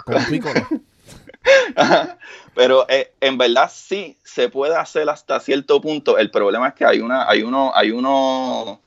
[2.56, 6.18] Pero eh, en verdad sí se puede hacer hasta cierto punto.
[6.18, 8.80] El problema es que hay una, hay uno, hay uno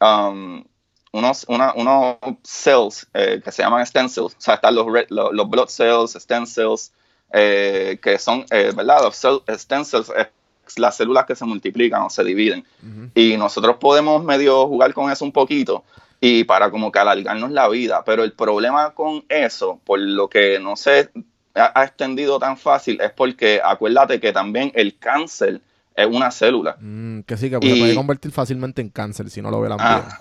[0.00, 0.64] um,
[1.12, 5.68] unos, unos cells eh, que se llaman stem cells, o sea, están los, los, blood
[5.68, 6.92] cells, stem cells,
[7.32, 9.02] eh, que son, eh, ¿verdad?
[9.02, 9.16] Los
[9.60, 10.28] stem cells es
[10.76, 12.64] las células que se multiplican o se dividen.
[13.14, 15.84] Y nosotros podemos medio jugar con eso un poquito
[16.20, 18.02] y para como que alargarnos la vida.
[18.04, 21.10] Pero el problema con eso, por lo que no se
[21.54, 25.60] ha, extendido tan fácil, es porque acuérdate que también el cáncer
[25.94, 26.76] es una célula.
[26.80, 29.76] Mm, que sí, que se puede convertir fácilmente en cáncer si no lo ve la
[29.78, 30.20] ah,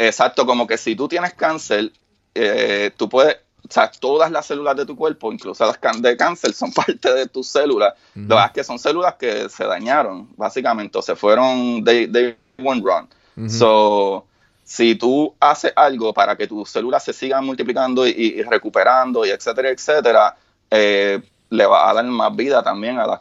[0.00, 1.92] Exacto, como que si tú tienes cáncer,
[2.34, 3.36] eh, tú puedes,
[3.68, 7.26] o sea, todas las células de tu cuerpo, incluso las de cáncer, son parte de
[7.26, 7.92] tus células.
[8.14, 12.34] Lo que es que son células que se dañaron, básicamente, o se fueron, de
[12.64, 13.50] one run.
[13.50, 14.24] So,
[14.64, 19.68] si tú haces algo para que tus células se sigan multiplicando y, recuperando, y etcétera,
[19.68, 20.36] etcétera,
[20.70, 23.20] eh, le va a dar más vida también a las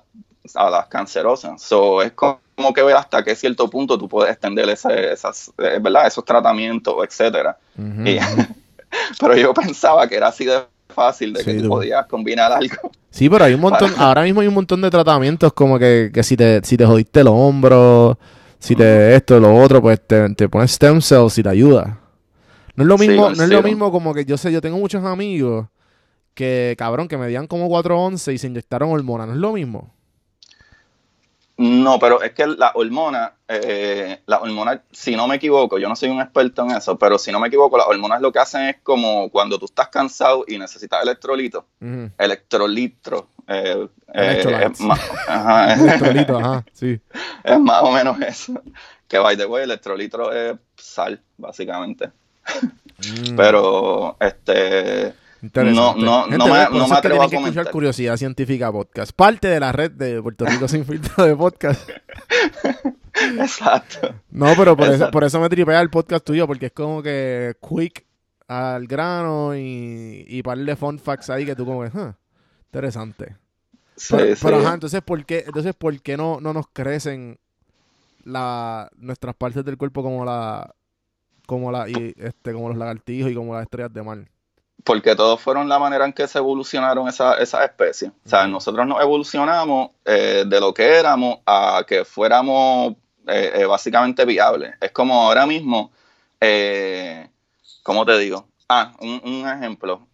[0.56, 1.62] a las cancerosas.
[1.62, 2.40] So, es como
[2.74, 6.08] que ver hasta qué cierto punto tú puedes extender ese, esas, eh, ¿verdad?
[6.08, 7.58] esos tratamientos, etcétera.
[9.20, 12.92] pero yo pensaba que era así de fácil de que tú, podías combinar algo.
[13.10, 16.24] Sí, pero hay un montón, ahora mismo hay un montón de tratamientos como que, que
[16.24, 18.18] si te, si te jodiste el hombro,
[18.60, 22.00] si te esto, lo otro, pues te, te pones stem cells y te ayuda.
[22.76, 25.04] No es lo mismo, no es lo mismo como que yo sé, yo tengo muchos
[25.04, 25.68] amigos
[26.34, 29.94] que, cabrón, que medían como 411 y se inyectaron hormonas, no es lo mismo.
[31.60, 35.96] No, pero es que la hormona, eh, la hormona, si no me equivoco, yo no
[35.98, 38.62] soy un experto en eso, pero si no me equivoco, las hormonas lo que hacen
[38.62, 41.66] es como cuando tú estás cansado y necesitas electrolito,
[42.18, 46.98] electrolitro, eh, eh, es más, ajá, electrolito, ajá, sí.
[47.44, 48.54] Es más o menos eso.
[49.10, 52.10] Que by the way, electrolitro es sal, básicamente.
[53.00, 53.36] Mm.
[53.36, 57.50] Pero, este no, no, no me, no me atrevo a comentar.
[57.50, 59.12] escuchar Curiosidad Científica Podcast.
[59.14, 61.90] Parte de la red de Puerto Rico Sin Filtro de Podcast.
[63.40, 64.16] Exacto.
[64.30, 67.56] No, pero por eso, por eso me tripea el podcast tuyo, porque es como que
[67.62, 68.06] quick
[68.48, 71.92] al grano y, y par de fun facts ahí que tú como que,
[72.66, 73.36] interesante.
[73.96, 74.42] Sí, pero, sí.
[74.44, 77.38] pero ajá, entonces ¿por qué, entonces, ¿por qué no, no nos crecen
[78.24, 80.74] la, nuestras partes del cuerpo como la
[81.46, 84.30] como la y, este como los lagartijos y como las estrellas de mar?
[84.90, 88.10] Porque todos fueron la manera en que se evolucionaron esas esa especies.
[88.26, 92.96] O sea, nosotros nos evolucionamos eh, de lo que éramos a que fuéramos
[93.28, 94.74] eh, eh, básicamente viables.
[94.82, 95.92] Es como ahora mismo,
[97.84, 98.48] ¿cómo te digo?
[98.68, 100.08] Ah, un, ejemplo.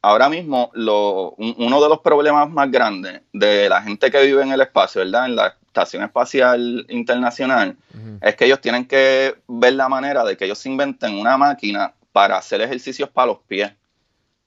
[0.00, 4.52] ahora mismo, lo, uno de los problemas más grandes de la gente que vive en
[4.52, 5.26] el espacio, ¿verdad?
[5.26, 7.76] En la Estación Espacial Internacional,
[8.22, 12.36] es que ellos tienen que ver la manera de que ellos inventen una máquina para
[12.36, 13.72] hacer ejercicios para los pies.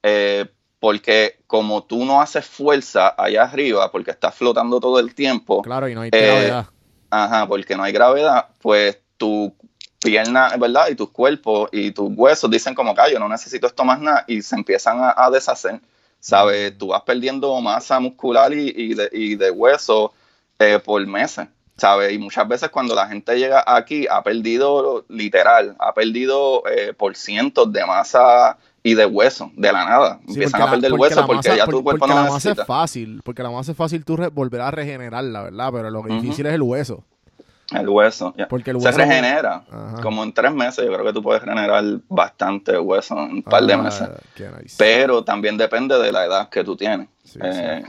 [0.02, 0.46] Eh,
[0.80, 5.62] porque como tú no haces fuerza allá arriba, porque estás flotando todo el tiempo.
[5.62, 6.66] Claro, y no hay gravedad.
[6.68, 6.74] Eh,
[7.10, 9.54] ajá, porque no hay gravedad, pues tu
[10.02, 10.88] pierna, ¿verdad?
[10.90, 14.24] Y tu cuerpo y tus huesos dicen como que yo no necesito esto más nada
[14.26, 15.80] y se empiezan a, deshacer.
[16.18, 16.76] ¿Sabes?
[16.76, 20.12] Tú vas perdiendo masa muscular y, de, hueso
[20.58, 21.46] eh, por meses.
[21.76, 22.12] ¿sabes?
[22.12, 26.64] Y muchas veces cuando la gente llega aquí ha perdido, literal, ha perdido
[26.96, 30.18] por cientos de masa y de hueso, de la nada.
[30.26, 32.14] Sí, Empiezan porque a perder la- hueso la porque masa- ya por- tu cuerpo porque
[32.14, 35.70] no la masa es fácil, porque la masa es fácil tú volver a regenerarla, ¿verdad?
[35.72, 36.08] Pero lo Ujú.
[36.08, 37.04] difícil es el hueso.
[37.72, 38.48] El hueso, ya.
[38.48, 39.64] Porque el Se hueso regenera.
[39.70, 40.02] Ajá.
[40.02, 43.64] Como en tres meses, yo creo que tú puedes regenerar bastante hueso en un par
[43.64, 44.08] de Ah, meses.
[44.60, 44.74] nice.
[44.76, 47.08] Pero también depende de la edad que tú tienes.
[47.24, 47.82] Sí, Eh,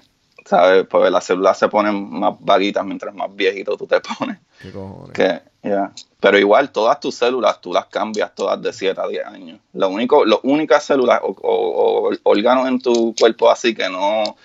[0.45, 0.85] ¿Sabes?
[0.89, 4.37] Pues las células se ponen más vaguitas mientras más viejito tú te pones.
[4.61, 5.11] Qué cojones.
[5.13, 5.91] Que, ya.
[6.19, 9.59] Pero igual, todas tus células tú las cambias todas de 7 a 10 años.
[9.73, 14.35] Lo único, las únicas células o, o- o órganos en tu cuerpo así que no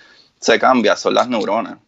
[0.41, 1.79] se cambian son las neuronas.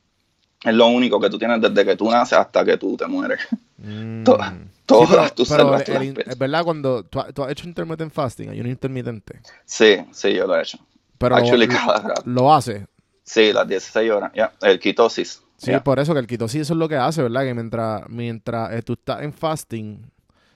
[0.65, 3.41] Es lo único que tú tienes desde que tú naces hasta que tú te mueres.
[3.79, 4.25] Mm.
[4.25, 7.67] Todas- Sí, todas pero- tus pero células el es verdad cuando tú, tú has hecho
[7.69, 10.79] intermittent fasting, hay un intermitente, Sí, sí, yo lo he hecho.
[11.17, 11.79] pero Actually, lo,
[12.25, 12.87] lo hace.
[13.31, 14.33] Sí, las 16 horas.
[14.35, 15.41] Ya, el ketosis.
[15.57, 17.45] Sí, por eso que el ketosis eso es lo que hace, ¿verdad?
[17.45, 20.05] Que mientras, mientras eh, tú estás en fasting,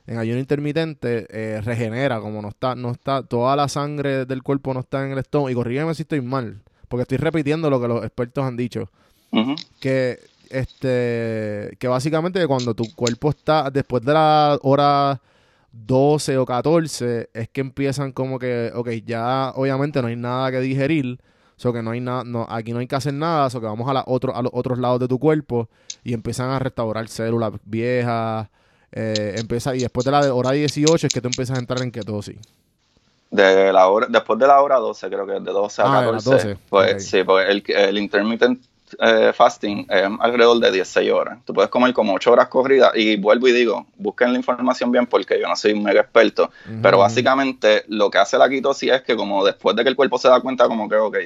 [0.09, 4.75] en ayuno intermitente, eh, regenera, como no está, no está, toda la sangre del cuerpo
[4.75, 5.51] no está en el estómago.
[5.51, 8.91] Y corrígeme si estoy mal, porque estoy repitiendo lo que los expertos han dicho.
[9.81, 10.19] Que
[10.51, 15.21] este, que básicamente cuando tu cuerpo está, después de la hora
[15.71, 20.59] 12 o 14, es que empiezan como que, ok, ya obviamente no hay nada que
[20.59, 21.21] digerir.
[21.65, 23.89] So que no hay nada, no, aquí no hay que hacer nada, so que vamos
[23.89, 25.67] a, la otro, a los otros lados de tu cuerpo
[26.05, 28.49] y empiezan a restaurar células viejas,
[28.93, 31.91] eh, empieza, y después de la hora 18 es que tú empiezas a entrar en
[31.91, 32.37] ketosis.
[33.31, 36.01] De la hora, después de la hora 12, creo que es de 12 a Ah,
[36.03, 36.49] de las 14.
[36.49, 38.63] 12, Pues sí, pues el, el intermittent
[38.99, 41.39] eh, fasting es alrededor de 16 horas.
[41.47, 45.07] Tú puedes comer como 8 horas corridas y vuelvo y digo, busquen la información bien
[45.07, 46.51] porque yo no soy un mega experto,
[46.83, 50.19] pero básicamente lo que hace la ketosis es que como después de que el cuerpo
[50.19, 51.17] se da cuenta como que, ok,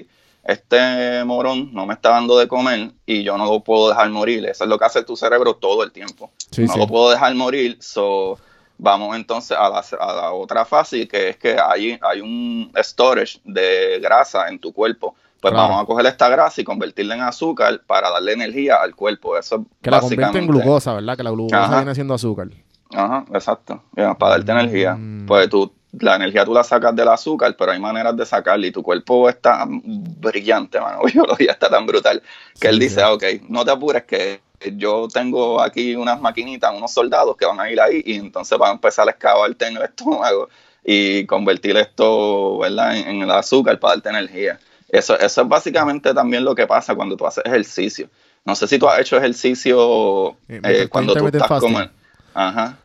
[0.49, 4.47] este morón no me está dando de comer y yo no lo puedo dejar morir.
[4.47, 6.31] Eso es lo que hace tu cerebro todo el tiempo.
[6.51, 6.79] Sí, no sí.
[6.79, 8.39] lo puedo dejar morir, so
[8.79, 13.41] vamos entonces a la, a la otra fase que es que hay, hay un storage
[13.45, 15.15] de grasa en tu cuerpo.
[15.41, 15.69] Pues Claro.
[15.69, 19.37] vamos a coger esta grasa y convertirla en azúcar para darle energía al cuerpo.
[19.39, 21.17] Eso es Que la convierte en glucosa, ¿verdad?
[21.17, 21.77] Que la glucosa Ajá.
[21.77, 22.49] viene siendo azúcar.
[22.91, 23.83] Ajá, exacto.
[23.95, 24.59] Para darte Mm.
[24.59, 24.99] energía.
[25.29, 28.73] Pues tú, la energía tú la sacas del azúcar, pero hay maneras de sacarla y
[28.73, 31.03] tu cuerpo está brillante, mano.
[31.13, 32.23] Biología está tan brutal
[32.55, 34.41] que Sí, él dice, ah, ok, no te apures que
[34.77, 38.71] yo tengo aquí unas maquinitas, unos soldados que van a ir ahí y entonces van
[38.71, 40.49] a empezar a excavarte en el estómago
[40.85, 44.59] y convertir esto, ¿verdad?, en, en el azúcar para darte energía.
[44.89, 48.09] Eso, eso es básicamente también lo que pasa cuando tú haces ejercicio.
[48.45, 51.81] No sé si tú has hecho ejercicio Eh, eh, cuando tú estás como...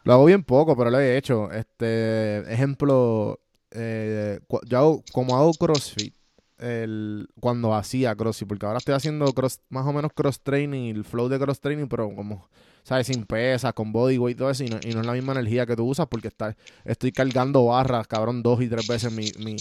[0.04, 1.52] Lo hago bien poco, pero lo he hecho.
[1.52, 3.40] Este, ejemplo,
[3.72, 6.16] eh, yo hago, como hago CrossFit,
[6.58, 11.04] el, cuando hacía CrossFit, porque ahora estoy haciendo cross, más o menos cross training, el
[11.04, 12.48] flow de cross training, pero como,
[12.84, 13.08] ¿sabes?
[13.08, 15.66] Sin pesas, con bodyweight y todo eso, y no, y no es la misma energía
[15.66, 19.58] que tú usas porque está, estoy cargando barras, cabrón, dos y tres veces mi, mi,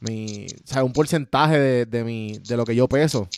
[0.00, 0.86] mi, ¿sabes?
[0.86, 3.28] Un porcentaje de, de mi, de lo que yo peso.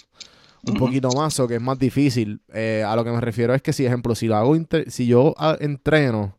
[0.67, 2.41] Un poquito más, o que es más difícil.
[2.53, 4.57] Eh, a lo que me refiero es que, si ejemplo, si lo hago,
[4.89, 6.37] si yo ah, entreno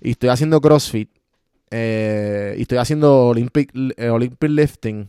[0.00, 1.08] y estoy haciendo CrossFit
[1.70, 5.08] eh, y estoy haciendo Olympic, eh, Olympic lifting,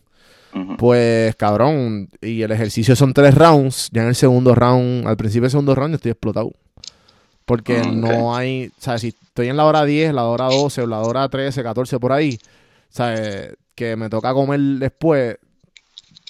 [0.77, 5.43] pues cabrón, y el ejercicio son tres rounds, ya en el segundo round, al principio
[5.43, 6.53] del segundo round yo estoy explotado.
[7.43, 10.81] Porque Mm, no hay, o sea, si estoy en la hora 10, la hora 12
[10.83, 15.37] o la hora 13, 14 por ahí, o sea, que me toca comer después,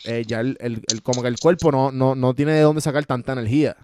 [0.06, 2.82] eh, ya el, el- el- como que el cuerpo no, no, no tiene de dónde
[2.82, 3.76] sacar tanta energía.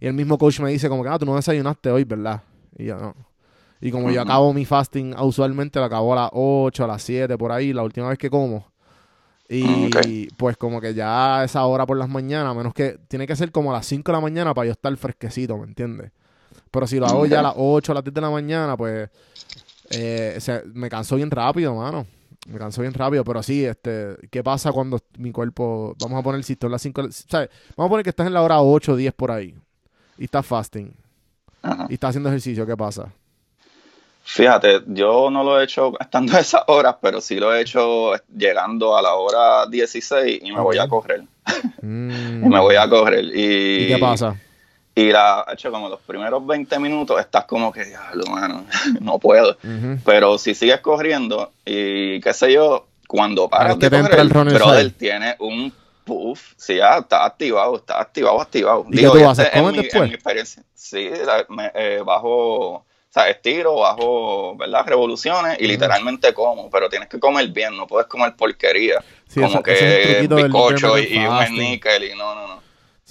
[0.00, 2.42] Y el mismo coach me dice como que, ah, tú no desayunaste hoy, ¿verdad?
[2.76, 3.14] Y yo no.
[3.80, 7.02] Y como yo acabo mi fasting, ah, usualmente lo acabo a las 8, a las
[7.02, 8.70] 7, por ahí, la última vez que como.
[9.48, 10.34] Y ok.
[10.36, 13.50] pues como que ya a esa hora por las mañanas, menos que tiene que ser
[13.52, 16.10] como a las 5 de la mañana para yo estar fresquecito, ¿me entiendes?
[16.70, 19.10] Pero si lo hago ya a las 8, a las 10 de la mañana, pues
[19.90, 22.06] eh, se- me canso bien rápido, mano.
[22.48, 26.42] Me canso bien rápido, pero sí, este, ¿qué pasa cuando mi cuerpo, vamos a poner
[26.42, 27.50] si estoy en las 5, ¿sabes?
[27.76, 29.54] Vamos a poner que estás en la hora 8 o 10 por ahí
[30.18, 30.92] y estás fasting
[31.62, 31.86] Ajá.
[31.88, 33.12] y estás haciendo ejercicio, ¿qué pasa?
[34.24, 38.12] Fíjate, yo no lo he hecho estando a esas horas, pero sí lo he hecho
[38.36, 41.22] llegando a la hora 16 y me voy a correr.
[41.82, 42.44] Mm.
[42.44, 43.24] Y me voy a correr.
[43.24, 44.36] ¿Y, ¿Y qué pasa?
[44.94, 48.66] Y la, hecho como los primeros 20 minutos estás como que, diablo, mano,
[49.00, 49.56] no puedo.
[50.04, 55.36] Pero si sigues corriendo y qué sé yo, cuando paras de correr, el brother, tiene
[55.38, 55.72] un
[56.04, 58.84] puff, sí, ya está activado, está activado, activado.
[58.90, 59.46] ¿Y qué tú haces?
[59.46, 60.02] este, en, ¿Comes mi, después?
[60.02, 64.84] en mi experiencia, sí, la- me, eh, bajo, o sea, estiro, bajo, ¿verdad?
[64.86, 69.58] Revoluciones y literalmente como, pero tienes que comer bien, no puedes comer porquería, Sí, como
[69.58, 72.61] es que del bizcocho y, y un sneaker y no, no, no.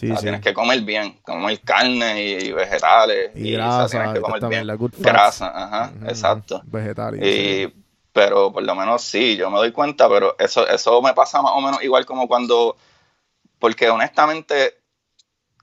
[0.01, 0.23] Sí, O sea, sí.
[0.23, 3.35] Tienes que comer bien, comer carne y vegetales.
[3.35, 4.65] Y o sea, grasa, tienes que comer bien.
[4.65, 5.03] la good fats.
[5.03, 6.61] Grasa, ajá, Ujú, exacto.
[6.65, 7.21] Vegetales.
[7.23, 7.71] Y
[8.11, 11.51] pero por lo menos sí, yo me doy cuenta, pero eso, eso me pasa más
[11.53, 12.75] o menos igual como cuando,
[13.59, 14.79] porque honestamente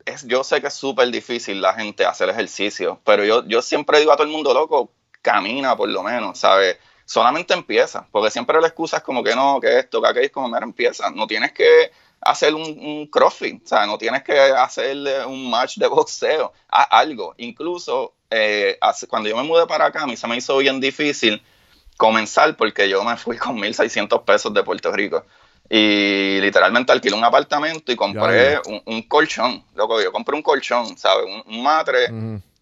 [0.06, 3.98] es, yo sé que es súper difícil la gente hacer ejercicio, pero yo, yo siempre
[3.98, 6.78] digo a todo el mundo, loco, camina por lo menos, ¿sabes?
[7.04, 10.32] Solamente empieza, porque siempre la excusa es como que no, que esto, que aquello es
[10.32, 11.10] como, mira, empieza.
[11.10, 14.96] No tienes que hacer un, un crossfit, o sea, no tienes que hacer
[15.26, 17.34] un match de boxeo, haz algo.
[17.38, 21.42] Incluso eh, cuando yo me mudé para acá, a mí se me hizo bien difícil
[21.96, 25.24] comenzar porque yo me fui con 1.600 pesos de Puerto Rico.
[25.70, 29.62] Y literalmente alquilé un apartamento y compré un, colchón.
[29.74, 31.26] Loco, yo compré un colchón, ¿sabes?
[31.44, 32.06] Un, matre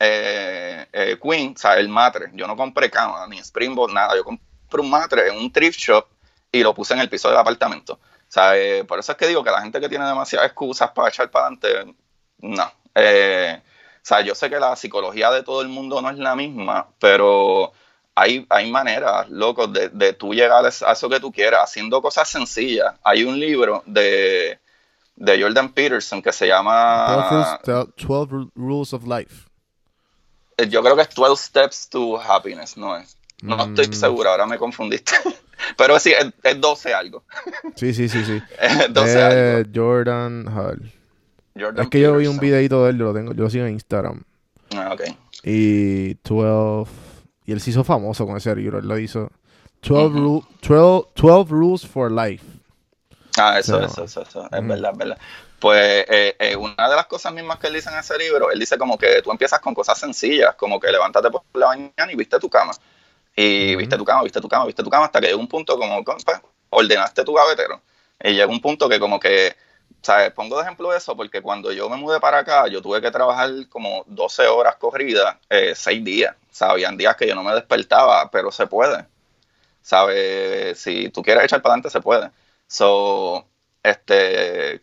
[0.00, 1.80] eh, eh, Queen, ¿sabes?
[1.80, 2.30] El matre.
[2.32, 4.16] Yo no compré cama, ni Springboard, nada.
[4.16, 6.04] Yo compré un matre en un thrift shop
[6.50, 8.00] y lo puse en el piso del apartamento.
[8.28, 8.84] ¿Sabes?
[8.84, 11.46] Por eso es que digo que la gente que tiene demasiadas excusas para echar para
[11.46, 11.94] adelante,
[12.38, 12.72] no.
[12.94, 16.36] Eh, o sea, yo sé que la psicología de todo el mundo no es la
[16.36, 17.72] misma, pero
[18.14, 22.28] hay, hay maneras, loco, de, de tú llegar a eso que tú quieras, haciendo cosas
[22.28, 22.94] sencillas.
[23.04, 24.58] Hay un libro de,
[25.16, 29.46] de Jordan Peterson que se llama 12, Rules of Life.
[30.56, 33.15] Eh, yo creo que es 12 Steps to Happiness, ¿no es?
[33.42, 33.92] No estoy mm.
[33.92, 35.12] seguro, ahora me confundiste.
[35.76, 36.12] Pero sí,
[36.42, 37.24] es, 12 algo.
[37.74, 38.42] Sí, sí, sí, sí.
[38.90, 39.70] 12 algo.
[39.74, 40.92] Jordan Hall.
[41.54, 44.22] es que yo vi un videito de él, lo tengo, yo lo sigo en Instagram.
[44.74, 45.02] Ah, ok.
[45.42, 46.90] Y 12
[47.46, 48.80] y él se hizo famoso con ese libro.
[48.80, 49.30] Él lo hizo
[49.82, 52.44] 12, 12, Rules for Life.
[53.38, 54.44] Ah, eso, eso, eso, eso.
[54.50, 55.18] Es verdad, es verdad.
[55.60, 58.58] Pues eh, eh, una de las cosas mismas que él dice en ese libro, él
[58.58, 62.16] dice como que tú empiezas con cosas sencillas, como que levántate por la mañana y
[62.16, 62.72] viste tu cama.
[63.36, 65.78] Y viste tu cama, viste tu cama, viste tu cama, hasta que llega un punto
[65.78, 67.82] como, pues, ordenaste tu gavetero.
[68.24, 69.54] Y llega un punto que como que
[70.06, 70.30] ¿sabes?
[70.32, 73.50] Pongo de ejemplo eso porque cuando yo me mudé para acá, yo tuve que trabajar
[73.68, 76.36] como 12 horas corridas, eh, 6 días.
[76.50, 76.74] ¿sabes?
[76.74, 79.04] Habían días que yo no me despertaba, pero se puede.
[79.82, 80.78] ¿Sabes?
[80.80, 82.30] Si tú quieres echar para adelante, se puede.
[82.68, 83.46] So,
[83.82, 84.82] este,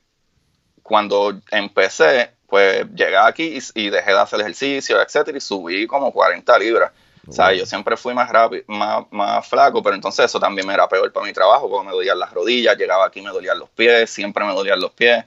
[0.84, 6.60] cuando empecé, pues llegué aquí y, dejé de hacer ejercicio, etcétera, y subí como 40
[6.60, 6.92] libras.
[7.28, 10.74] O sea, yo siempre fui más rápido, más, más flaco, pero entonces eso también me
[10.74, 13.60] era peor para mi trabajo, porque me dolían las rodillas, llegaba aquí y me dolían
[13.60, 15.24] los pies, siempre me dolían los pies.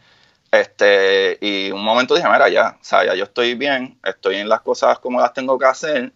[0.50, 4.48] Este, y un momento dije, mira, ya, o sea, ya yo estoy bien, estoy en
[4.48, 6.12] las cosas como las tengo que hacer,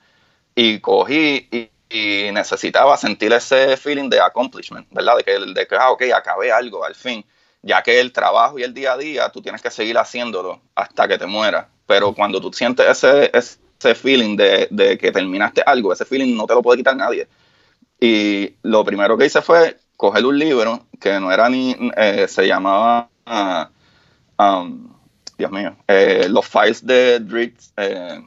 [0.55, 1.71] y cogí y,
[2.33, 5.17] necesitaba sentir ese feeling de accomplishment, ¿verdad?
[5.17, 7.25] De que, de que, ah, ok, acabé algo al fin,
[7.63, 11.09] ya que el trabajo y el día a día, tú tienes que seguir haciéndolo hasta
[11.09, 15.93] que te mueras, pero cuando tú sientes ese, ese ese feeling de, que terminaste algo,
[15.93, 17.27] ese feeling no te lo puede quitar nadie.
[17.99, 22.47] Y lo primero que hice fue coger un libro que no era ni, eh, se
[22.47, 23.09] llamaba,
[24.39, 24.93] um,
[25.37, 28.23] Dios mío, eh, los files de Dritz, eh,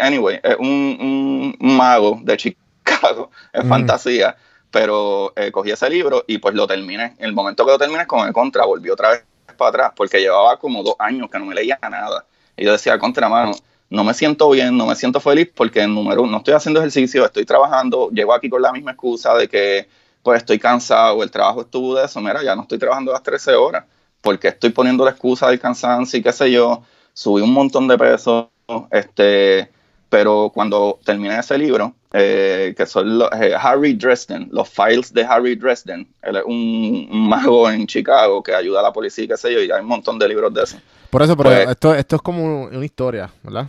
[0.00, 2.36] anyway, es un, mago de
[2.84, 3.68] Chicago, es mm.
[3.68, 4.36] fantasía,
[4.70, 7.14] pero cogí ese libro y pues lo terminé.
[7.18, 9.24] En el momento que lo terminé, con el contra, volví otra vez
[9.56, 12.26] para atrás, porque llevaba como dos años que no me leía nada.
[12.56, 13.52] Y yo decía, contra mano,
[13.90, 17.24] no me siento bien, no me siento feliz porque, número uno, no estoy haciendo ejercicio,
[17.24, 19.88] estoy trabajando, llego aquí con la misma excusa de que
[20.22, 23.54] pues estoy cansado, el trabajo estuvo de eso, mira, ya no estoy trabajando las 13
[23.54, 23.84] horas,
[24.20, 26.82] porque estoy poniendo la excusa del cansancio y qué sé yo,
[27.14, 28.50] subí un montón de peso,
[28.90, 29.70] este,
[30.10, 35.24] pero cuando terminé ese libro, eh, que son los, eh, Harry Dresden, los files de
[35.24, 39.36] Harry Dresden, él es un, mago en Chicago que ayuda a la policía y qué
[39.36, 40.76] sé yo, y hay un montón de libros de eso.
[41.08, 43.66] Por eso, pero pues esto, esto es como una historia, ¿verdad?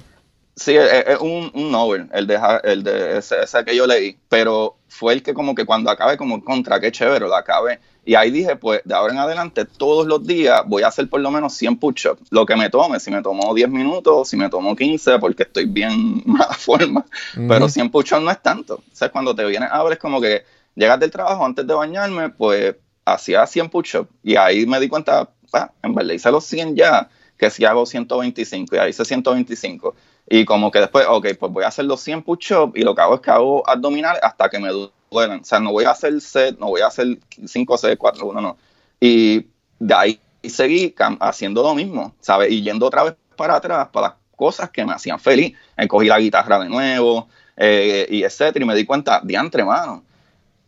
[0.60, 5.14] Sí, es, un, un, novel, el de, el de ese, que yo leí, pero fue
[5.14, 7.80] el que como que cuando acabe como contra, qué chévere, lo acabe.
[8.03, 11.22] Y ahí dije, pues de ahora en adelante, todos los días voy a hacer por
[11.22, 14.49] lo menos 100 push-ups, lo que me tome, si me tomó 10 minutos, si me
[14.49, 17.05] tomó 15, porque estoy bien mala forma,
[17.47, 18.76] pero 100 push-ups no es tanto.
[18.76, 20.43] O sea, cuando te vienes a ver es como que
[20.76, 25.30] llegas del trabajo antes de bañarme, pues hacía 100 push-ups y ahí me di cuenta,
[25.53, 27.07] ah, en verdad hice los 100 ya,
[27.38, 29.95] que si hago 125 y ahí hice 125
[30.32, 33.02] y como que después, ok, pues voy a hacer los 100 push-ups y lo que
[33.02, 34.70] hago es que hago abdominales hasta que me
[35.10, 35.40] duelen.
[35.40, 38.40] O sea, no voy a hacer set, no voy a hacer 5, 6, 4, 1,
[38.42, 38.56] no.
[39.00, 39.48] Y
[39.80, 42.52] de ahí seguí haciendo lo mismo, ¿sabes?
[42.52, 45.58] Y yendo otra vez para atrás para las cosas que me hacían feliz.
[45.88, 47.28] Cogí la guitarra de nuevo,
[47.58, 48.64] eh, y etcétera.
[48.64, 50.04] Y me di cuenta, de mano,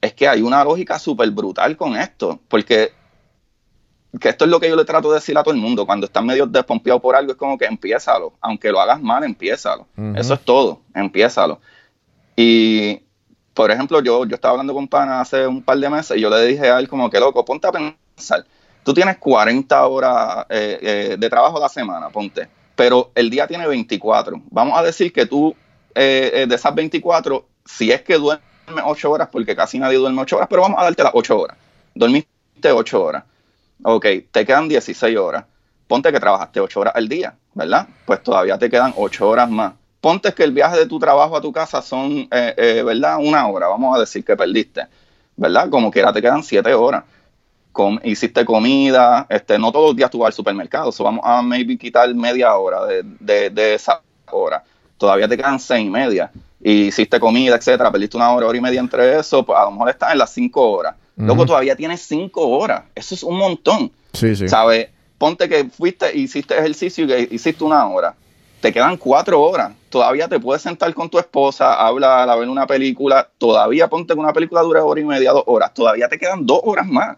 [0.01, 2.39] es que hay una lógica súper brutal con esto.
[2.47, 2.93] Porque
[4.20, 6.05] que esto es lo que yo le trato de decir a todo el mundo, cuando
[6.05, 9.88] estás medio despompeado por algo, es como que empiézalo, aunque lo hagas mal, empiézalo.
[10.16, 11.62] Eso es todo, empiézalo.
[12.36, 13.01] Y,
[13.53, 16.30] por ejemplo, yo, yo estaba hablando con Pana hace un par de meses y yo
[16.30, 18.45] le dije a él como que, loco, ponte a pensar,
[18.84, 23.47] tú tienes 40 horas eh, eh, de trabajo a la semana, ponte, pero el día
[23.47, 24.41] tiene 24.
[24.49, 25.55] Vamos a decir que tú,
[25.95, 28.43] eh, de esas 24, si es que duermes
[28.84, 31.55] ocho horas porque casi nadie duerme ocho horas, pero vamos a darte las ocho horas.
[31.95, 33.24] Dormiste ocho horas.
[33.84, 35.45] Ok, te quedan 16 horas.
[35.88, 37.88] Ponte que trabajaste ocho horas al día, ¿verdad?
[38.05, 39.73] Pues todavía te quedan ocho horas más.
[39.99, 43.17] Ponte que el viaje de tu trabajo a tu casa son, eh, eh, ¿verdad?
[43.19, 44.88] Una hora, vamos a decir que perdiste,
[45.36, 45.69] ¿verdad?
[45.69, 47.03] Como quiera te quedan siete horas.
[48.03, 52.13] hiciste comida, este, no todos los días tú vas al supermercado, vamos a maybe quitar
[52.13, 54.01] media hora de, de, de esa
[54.32, 54.63] hora.
[54.97, 58.61] Todavía te quedan seis y media y hiciste comida, etcétera, perdiste una hora, hora y
[58.61, 60.95] media entre eso, pues a lo mejor estás en las cinco horas.
[61.26, 62.84] Luego todavía tienes cinco horas.
[62.95, 63.91] Eso es un montón.
[64.13, 64.47] Sí, sí.
[64.47, 64.89] ¿Sabes?
[65.17, 68.15] Ponte que fuiste, hiciste ejercicio y hiciste una hora.
[68.59, 69.74] Te quedan cuatro horas.
[69.89, 73.30] Todavía te puedes sentar con tu esposa, hablar, a ver una película.
[73.38, 75.74] Todavía ponte que una película dure hora y media, dos horas.
[75.74, 77.17] Todavía te quedan dos horas más.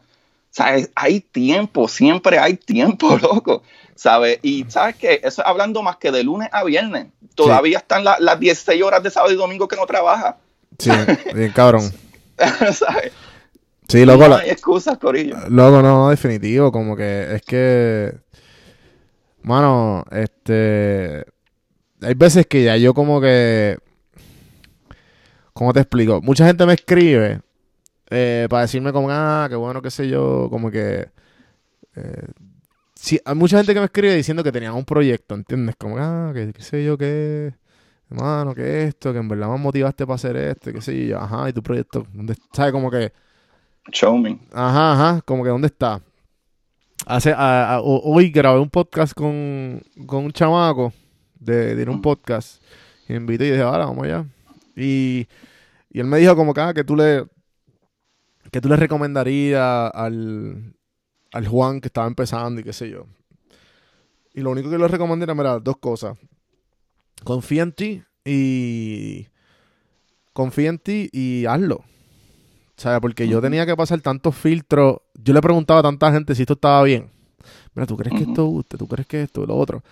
[0.49, 0.89] ¿Sabes?
[0.95, 3.63] Hay tiempo, siempre hay tiempo, loco.
[3.95, 4.39] ¿Sabes?
[4.41, 7.07] Y sabes que eso es hablando más que de lunes a viernes.
[7.35, 10.37] Todavía están las 16 horas de sábado y domingo que no trabaja.
[10.77, 10.91] Sí,
[11.33, 11.91] bien cabrón.
[12.73, 13.11] ¿Sabes?
[13.87, 14.27] Sí, loco.
[14.27, 15.37] No hay excusas, Corillo.
[15.49, 16.71] Loco, no, definitivo.
[16.71, 18.13] Como que es que.
[19.43, 21.25] Mano, este.
[22.01, 23.77] Hay veces que ya yo como que.
[25.53, 26.21] ¿Cómo te explico?
[26.21, 27.41] Mucha gente me escribe
[28.15, 31.09] eh, para decirme como, ah, qué bueno, qué sé yo, como que...
[31.95, 32.27] Eh,
[32.95, 35.75] sí, hay mucha gente que me escribe diciendo que tenían un proyecto, ¿entiendes?
[35.77, 37.55] Como, ah, qué, qué sé yo, qué...
[38.11, 41.49] Hermano, que esto, que en verdad me motivaste para hacer esto, qué sé yo, ajá,
[41.49, 42.71] y tu proyecto, ¿dónde ¿sabes?
[42.71, 43.11] Como que...
[43.91, 44.39] Show me.
[44.51, 46.01] Ajá, ajá, como que ¿dónde está?
[47.05, 47.33] Hace,
[47.83, 50.93] hoy grabé un podcast con, con un chamaco
[51.39, 52.63] de, de un podcast.
[53.07, 54.25] Y me invité y dije, ahora vamos allá.
[54.75, 55.27] Y,
[55.89, 57.25] y él me dijo como que, ah, que tú le
[58.51, 60.75] que tú le recomendarías al,
[61.31, 63.07] al Juan que estaba empezando y qué sé yo.
[64.33, 66.17] Y lo único que le recomendaría era, dos cosas.
[67.23, 69.27] Confía en ti y...
[70.33, 71.83] Confía en ti y hazlo.
[72.75, 72.99] ¿Sabes?
[73.01, 74.97] Porque yo tenía que pasar tantos filtros.
[75.15, 77.11] Yo le preguntaba a tanta gente si esto estaba bien.
[77.75, 78.77] Mira, ¿tú crees que esto guste?
[78.77, 79.45] ¿Tú crees que esto?
[79.45, 79.83] Lo otro.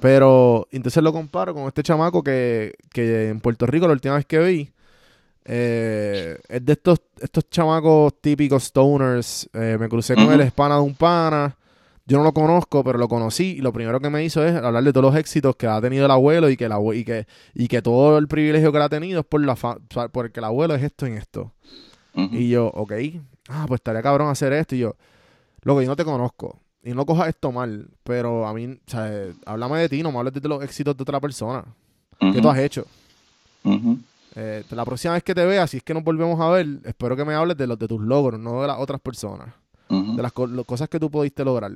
[0.00, 4.26] Pero entonces lo comparo con este chamaco que, que en Puerto Rico la última vez
[4.26, 4.70] que vi
[5.44, 9.48] eh, es de estos, estos chamacos típicos stoners.
[9.52, 11.56] Eh, me crucé con él, es pana de un pana.
[12.06, 14.84] Yo no lo conozco, pero lo conocí y lo primero que me hizo es hablar
[14.84, 17.66] de todos los éxitos que ha tenido el abuelo y que, el y que, y
[17.66, 19.56] que todo el privilegio que él ha tenido es por la
[20.12, 21.52] porque el abuelo es esto en esto.
[22.14, 22.92] Y yo, ok,
[23.48, 24.74] ah, pues estaría cabrón hacer esto.
[24.74, 24.94] Y yo,
[25.62, 26.60] loco, yo no te conozco.
[26.82, 29.10] Y no cojas esto mal, pero a mí, o sea,
[29.46, 31.64] háblame de ti, no me hables de los éxitos de otra persona.
[32.18, 32.86] ¿Qué tú has hecho?
[34.36, 37.16] Eh, la próxima vez que te vea, si es que nos volvemos a ver, espero
[37.16, 39.48] que me hables de los de tus logros, no de las otras personas.
[39.88, 41.72] De las cosas que tú pudiste lograr.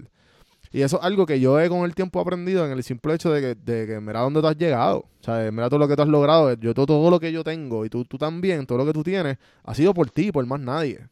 [0.70, 3.32] Y eso es algo que yo he con el tiempo aprendido en el simple hecho
[3.32, 4.98] de que, de que mira dónde tú has llegado.
[4.98, 6.52] O sea, mira todo lo que tú has logrado.
[6.54, 9.02] Yo todo, todo lo que yo tengo y tú, tú también, todo lo que tú
[9.02, 11.06] tienes, ha sido por ti, por más nadie.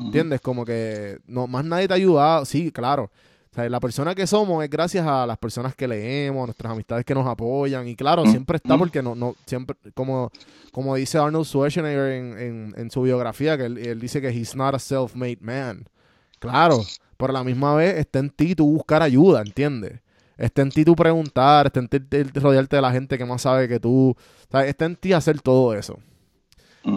[0.00, 0.40] ¿Entiendes?
[0.40, 2.44] Como que no, más nadie te ha ayudado.
[2.44, 3.10] Sí, claro.
[3.52, 6.72] O sea, la persona que somos es gracias a las personas que leemos, a nuestras
[6.72, 7.86] amistades que nos apoyan.
[7.86, 10.30] Y claro, siempre está porque no, no, siempre, como,
[10.72, 14.78] como dice Arnold Schwarzenegger en, en, su biografía, que él, dice que he's not a
[14.78, 15.84] self-made man.
[16.50, 16.82] Claro,
[17.16, 20.00] pero a la misma vez está en ti tú buscar ayuda, ¿entiendes?
[20.36, 21.98] Está en ti tú preguntar, está en ti
[22.34, 24.16] rodearte de la gente que más sabe que tú.
[24.50, 25.98] Sea, está en ti hacer todo eso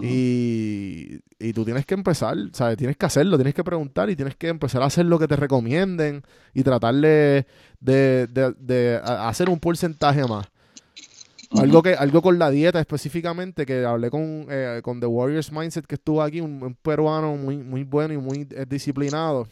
[0.02, 2.78] y, y, tú tienes que empezar, ¿sabes?
[2.78, 5.36] Tienes que hacerlo, tienes que preguntar y tienes que empezar a hacer lo que te
[5.36, 6.24] recomienden
[6.54, 7.46] y tratar de,
[7.80, 10.48] de, hacer un porcentaje más.
[11.60, 15.86] Algo que algo con la dieta específicamente, que hablé con, eh, con The Warriors Mindset,
[15.86, 19.48] que estuvo aquí, un, peruano muy, muy bueno y muy eh, disciplinado.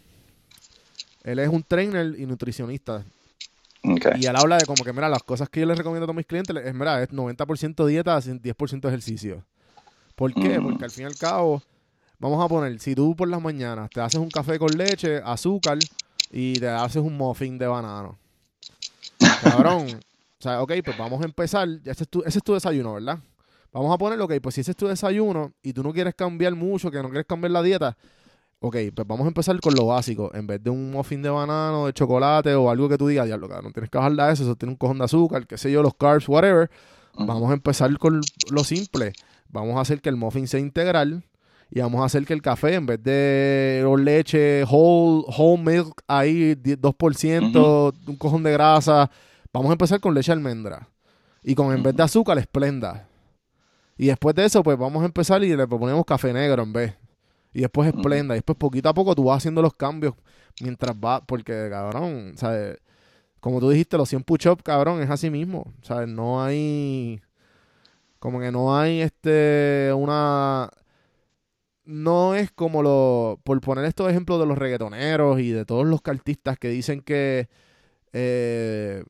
[1.24, 3.04] Él es un trainer y nutricionista.
[3.84, 6.16] Y él habla de como que, mira, las cosas que yo les recomiendo a todos
[6.16, 9.44] mis clientes es, mira, es 90% dieta, 10% ejercicio.
[10.16, 10.60] ¿Por qué?
[10.60, 10.64] Mm.
[10.64, 11.62] Porque al fin y al cabo,
[12.20, 15.80] vamos a poner, si tú por las mañanas te haces un café con leche, azúcar
[16.32, 18.18] y te haces un muffin de banano.
[19.44, 20.00] Cabrón.
[20.44, 21.68] O sea, ok, pues vamos a empezar.
[21.86, 23.20] Ese es, tu, ese es tu desayuno, ¿verdad?
[23.72, 26.54] Vamos a poner, ok, pues si ese es tu desayuno y tú no quieres cambiar
[26.54, 27.98] mucho, que no quieres cambiar la dieta,
[28.60, 30.32] ok, pues vamos a empezar con lo básico.
[30.34, 33.48] En vez de un muffin de banano, de chocolate o algo que tú digas, diablo,
[33.48, 35.82] no tienes que bajarle a eso, eso tiene un cojón de azúcar, qué sé yo,
[35.82, 36.70] los carbs, whatever.
[37.16, 38.22] Vamos a empezar con
[38.52, 39.14] lo simple
[39.54, 41.24] vamos a hacer que el muffin sea integral
[41.70, 46.56] y vamos a hacer que el café, en vez de leche, whole, whole milk, ahí
[46.56, 49.10] 2%, un cojón de grasa,
[49.54, 50.90] vamos a empezar con leche almendra.
[51.44, 53.08] Y con en vez de azúcar, esplenda.
[53.98, 56.98] Y después de eso, pues vamos a empezar y le ponemos café negro en vez.
[57.54, 58.34] Y después esplenda.
[58.36, 60.16] Y después poquito a poco tú vas haciendo los cambios
[60.62, 62.78] mientras va, porque cabrón, ¿sabes?
[63.40, 65.72] Como tú dijiste, los 100 push-ups, cabrón, es así mismo.
[65.82, 66.08] ¿Sabes?
[66.10, 67.22] No hay
[68.20, 70.70] Como que no hay este una
[71.86, 76.00] no es como lo por poner estos ejemplos de los reggaetoneros y de todos los
[76.06, 77.50] artistas que dicen que
[78.14, 79.04] eh,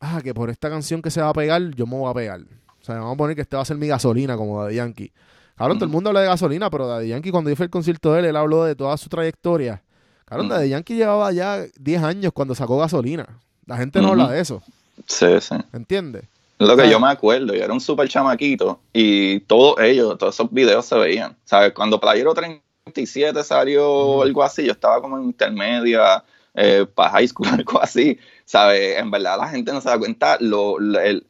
[0.00, 2.40] ah, que por esta canción que se va a pegar, yo me voy a pegar.
[2.40, 5.12] O sea, vamos a poner que este va a ser mi gasolina como Daddy Yankee.
[5.56, 8.12] Claro, todo el mundo habla de gasolina, pero Daddy Yankee cuando yo fui al concierto
[8.12, 9.82] de él, él habló de toda su trayectoria.
[10.24, 13.26] Claro, Daddy Yankee llevaba ya 10 años cuando sacó gasolina.
[13.66, 14.62] La gente no habla de eso.
[15.06, 15.56] Sí, sí.
[15.72, 16.24] ¿Entiendes?
[16.58, 20.50] Lo que yo me acuerdo, yo era un súper chamaquito y todos ellos, todos esos
[20.50, 21.36] videos se veían.
[21.44, 21.72] ¿Sabes?
[21.72, 26.24] Cuando Playero 37 salió algo así, yo estaba como en intermedia,
[26.54, 28.18] eh, para high school, algo así.
[28.48, 28.96] ¿Sabes?
[28.96, 31.26] En verdad la gente no se da cuenta lo, el,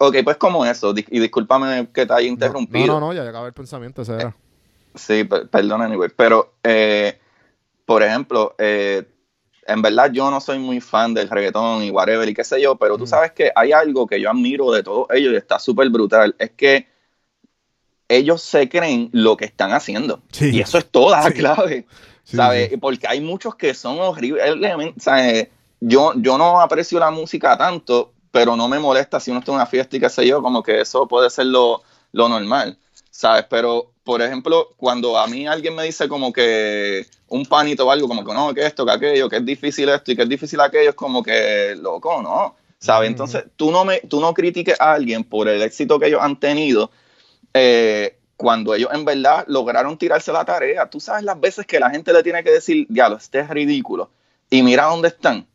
[0.00, 2.86] Ok, pues como eso, y discúlpame que te haya interrumpido.
[2.86, 4.36] No, no, no, ya acabé el pensamiento, ese era.
[4.94, 7.18] Sí, perdón, anyway, pero, eh,
[7.84, 9.04] por ejemplo, eh,
[9.66, 12.76] en verdad yo no soy muy fan del reggaetón y whatever y qué sé yo,
[12.76, 13.08] pero tú mm.
[13.08, 16.50] sabes que hay algo que yo admiro de todos ellos y está súper brutal, es
[16.50, 16.86] que
[18.06, 20.22] ellos se creen lo que están haciendo.
[20.40, 21.86] Y eso es toda la clave,
[22.22, 22.70] ¿sabes?
[22.80, 24.44] Porque hay muchos que son horribles.
[24.98, 25.48] ¿sabes?
[25.80, 29.56] Yo, yo no aprecio la música tanto, pero no me molesta si uno está en
[29.56, 32.78] una fiesta y qué sé yo, como que eso puede ser lo, lo normal,
[33.10, 33.46] ¿sabes?
[33.48, 38.08] Pero por ejemplo, cuando a mí alguien me dice como que un panito o algo,
[38.08, 40.58] como que no, que esto, que aquello, que es difícil esto y que es difícil
[40.60, 42.56] aquello, es como que, loco, ¿no?
[42.78, 43.10] ¿Sabes?
[43.10, 46.40] Entonces, tú no, me, tú no critiques a alguien por el éxito que ellos han
[46.40, 46.90] tenido
[47.52, 50.88] eh, cuando ellos en verdad lograron tirarse la tarea.
[50.88, 54.08] Tú sabes las veces que la gente le tiene que decir, diablo, este es ridículo.
[54.48, 55.46] Y mira dónde están.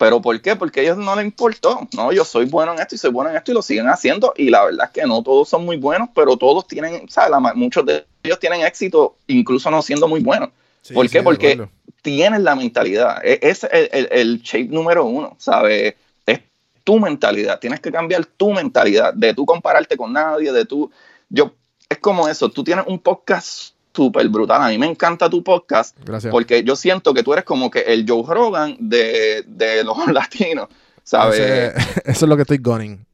[0.00, 0.56] ¿Pero por qué?
[0.56, 1.86] Porque a ellos no les importó.
[1.94, 4.32] No, yo soy bueno en esto y soy bueno en esto y lo siguen haciendo.
[4.34, 7.38] Y la verdad es que no todos son muy buenos, pero todos tienen, ¿sabes?
[7.54, 10.48] muchos de ellos tienen éxito, incluso no siendo muy buenos.
[10.94, 11.22] ¿Por qué?
[11.22, 11.68] Porque
[12.00, 13.22] tienen la mentalidad.
[13.22, 15.96] E, es el, el, shape número uno, ¿sabes?
[16.24, 16.40] Es
[16.82, 17.60] tu mentalidad.
[17.60, 19.12] Tienes que cambiar tu mentalidad.
[19.12, 20.90] De tú compararte con nadie, de tú.
[21.28, 21.52] Yo,
[21.90, 22.48] es como eso.
[22.48, 24.62] Tú tienes un podcast súper brutal.
[24.62, 25.96] A mí me encanta tu podcast
[26.30, 29.44] porque yo siento que tú eres como que el Joe Rogan de,
[29.84, 30.68] los latinos,
[31.02, 31.40] ¿sabes?
[32.04, 33.04] eso es lo que estoy gunning.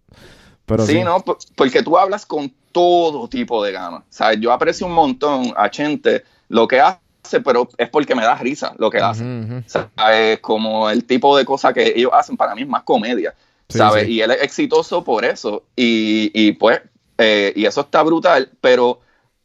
[0.66, 1.24] Pero sí, no,
[1.54, 4.04] porque tú hablas con todo tipo de gama.
[4.10, 4.40] ¿Sabes?
[4.40, 8.74] Yo aprecio un montón a Chente lo que hace, pero es porque me da risa
[8.78, 9.24] lo que hace.
[9.66, 10.40] ¿Sabes?
[10.40, 13.34] Como el tipo de cosas que ellos hacen para mí es más comedia.
[13.68, 14.08] ¿Sabes?
[14.08, 15.62] Y él es exitoso por eso.
[15.76, 16.80] Y, y pues,
[17.18, 19.00] eh, y eso está brutal, pero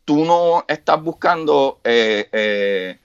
[0.05, 2.99] tú no estás buscando eh, eh,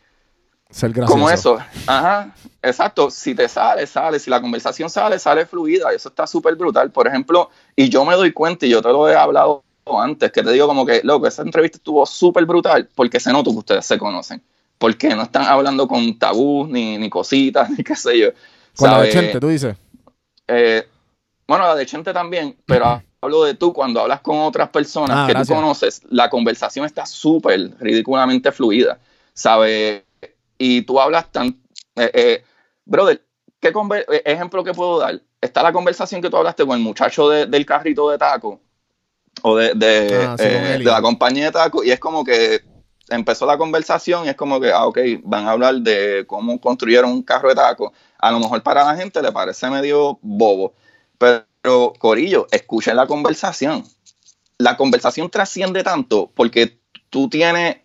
[0.70, 1.12] ser gracioso.
[1.12, 1.59] Como eso.
[1.86, 3.11] Ajá, exacto.
[3.11, 4.18] Si te sale, sale.
[4.18, 5.92] Si la conversación sale, sale fluida.
[5.92, 6.90] Eso está súper brutal.
[6.90, 10.42] Por ejemplo, y yo me doy cuenta, y yo te lo he hablado antes, que
[10.42, 13.86] te digo como que, loco, esa entrevista estuvo súper brutal porque se nota que ustedes
[13.86, 14.42] se conocen.
[14.78, 18.28] Porque no están hablando con tabús, ni, ni cositas, ni qué sé yo.
[18.76, 19.76] Con la de Chente, tú dices.
[20.49, 20.86] Eh,
[21.47, 25.27] bueno, la de Chente también, pero hablo de tú cuando hablas con otras personas ah,
[25.27, 28.99] que tú conoces, la conversación está súper ridículamente fluida,
[29.35, 30.03] ¿sabes?
[30.59, 31.49] Y tú hablas tan...
[31.97, 32.45] Eh, eh,
[32.85, 33.23] brother,
[33.61, 35.21] ¿qué eh, ejemplo que puedo dar?
[35.41, 38.61] Está la conversación que tú hablaste con el muchacho del carrito de taco
[39.43, 42.62] o de, de, ah, de la compañía de taco y es como que
[43.09, 47.11] empezó la conversación y es como que, ah, ok, van a hablar de cómo construyeron
[47.11, 47.93] un carro de taco.
[48.19, 50.75] A lo mejor para la gente le parece medio bobo,
[51.19, 53.83] pero pero, Corillo, escuchen la conversación.
[54.57, 56.79] La conversación trasciende tanto porque
[57.11, 57.79] tú tienes,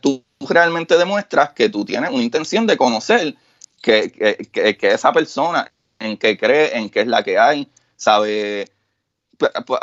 [0.00, 3.36] tú realmente demuestras que tú tienes una intención de conocer
[3.80, 4.10] que,
[4.50, 8.72] que, que, esa persona, en qué cree, en qué es la que hay, sabe.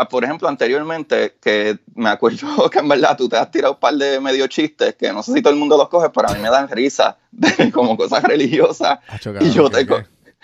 [0.10, 3.94] Por ejemplo, anteriormente, que me acuerdo que en verdad tú te has tirado un par
[3.94, 6.42] de medio chistes que no sé si todo el mundo los coge, pero a mí
[6.42, 9.00] me dan risa de, como cosas religiosas.
[9.40, 9.88] y, yo te,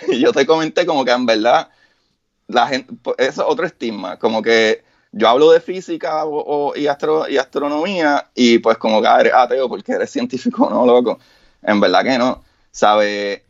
[0.08, 1.70] y yo te comenté como que en verdad
[2.48, 7.38] la gente, es otro estigma, como que yo hablo de física o, y, astro, y
[7.38, 11.20] astronomía y pues como que eres ateo porque eres científico, no, loco.
[11.62, 12.44] En verdad que no.
[12.72, 13.44] ¿Sabe?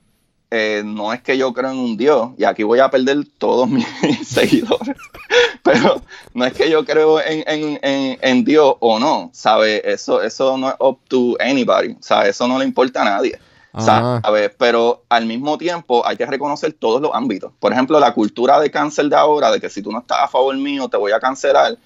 [0.50, 3.68] Eh, no es que yo creo en un Dios, y aquí voy a perder todos
[3.70, 3.86] mis
[4.26, 4.96] seguidores,
[5.64, 6.02] pero
[6.34, 7.44] no es que yo creo en,
[7.82, 9.82] en, en, Dios o no, ¿sabe?
[9.84, 12.30] Eso, eso no es up to anybody, ¿sabe?
[12.30, 13.38] Eso no le importa a nadie.
[13.80, 14.52] ¿Sabes?
[14.58, 17.52] Pero al mismo tiempo hay que reconocer todos los ámbitos.
[17.60, 20.28] Por ejemplo, la cultura de cáncer de ahora, de que si tú no estás a
[20.28, 21.78] favor mío, te voy a cancelar,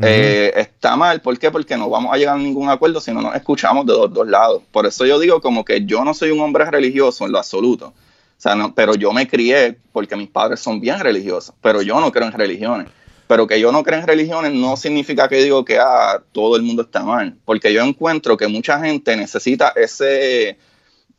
[0.00, 1.20] eh, está mal.
[1.20, 1.50] ¿Por qué?
[1.50, 4.26] Porque no vamos a llegar a ningún acuerdo si no nos escuchamos de los dos
[4.26, 4.62] lados.
[4.72, 7.92] Por eso yo digo como que yo no soy un hombre religioso en lo absoluto.
[8.36, 12.00] O sea, no, pero yo me crié porque mis padres son bien religiosos, pero yo
[12.00, 12.88] no creo en religiones.
[13.26, 16.62] Pero que yo no creo en religiones no significa que digo que ah, todo el
[16.62, 20.58] mundo está mal, porque yo encuentro que mucha gente necesita ese,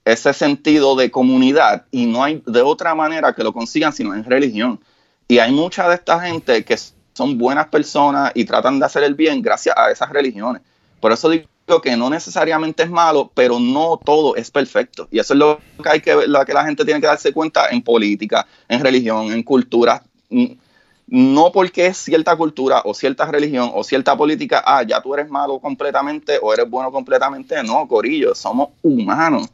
[0.06, 4.24] ese sentido de comunidad y no hay de otra manera que lo consigan sino en
[4.24, 4.80] religión.
[5.28, 6.78] Y hay mucha de esta gente que
[7.14, 10.62] son buenas personas y tratan de hacer el bien gracias a esas religiones.
[11.00, 15.08] Por eso digo que no necesariamente es malo, pero no todo es perfecto.
[15.10, 17.70] Y eso es lo que hay que lo que la gente tiene que darse cuenta
[17.70, 20.04] en política, en religión, en cultura.
[21.08, 25.30] No porque es cierta cultura o cierta religión o cierta política, ah, ya tú eres
[25.30, 27.64] malo completamente o eres bueno completamente.
[27.64, 29.50] No, Corillo, somos humanos.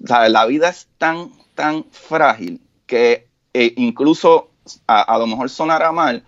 [0.00, 4.50] La vida es tan, tan frágil que eh, incluso
[4.86, 6.24] a, lo mejor sonará mal,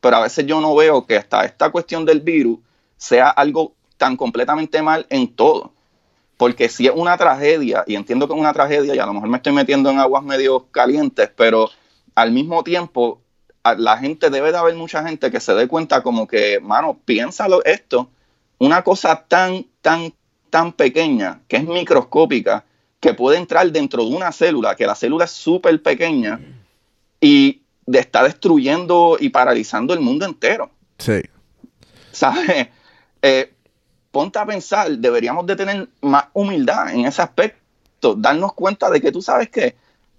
[0.00, 2.58] pero a veces yo no veo que hasta esta cuestión del virus
[2.96, 5.72] sea algo tan completamente mal en todo.
[6.36, 9.28] Porque si es una tragedia, y entiendo que es una tragedia, y a lo mejor
[9.28, 11.70] me estoy metiendo en aguas medio calientes, pero
[12.14, 13.20] al mismo tiempo,
[13.76, 17.64] la gente debe de haber mucha gente que se dé cuenta como que, mano, piénsalo
[17.64, 18.10] esto,
[18.58, 20.12] una cosa tan, tan,
[20.50, 22.64] tan pequeña, que es microscópica,
[23.02, 26.40] que puede entrar dentro de una célula, que la célula es súper pequeña,
[27.20, 30.70] y está destruyendo y paralizando el mundo entero.
[30.98, 31.20] Sí.
[32.12, 32.68] ¿Sabes?
[33.20, 33.52] Eh,
[34.12, 39.10] ponte a pensar, deberíamos de tener más humildad en ese aspecto, darnos cuenta de que
[39.10, 39.74] tú sabes que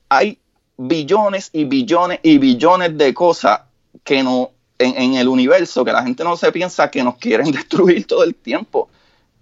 [0.09, 0.37] hay
[0.75, 3.61] billones y billones y billones de cosas
[4.03, 8.05] que no en, el universo que la gente no se piensa que nos quieren destruir
[8.05, 8.89] todo el tiempo.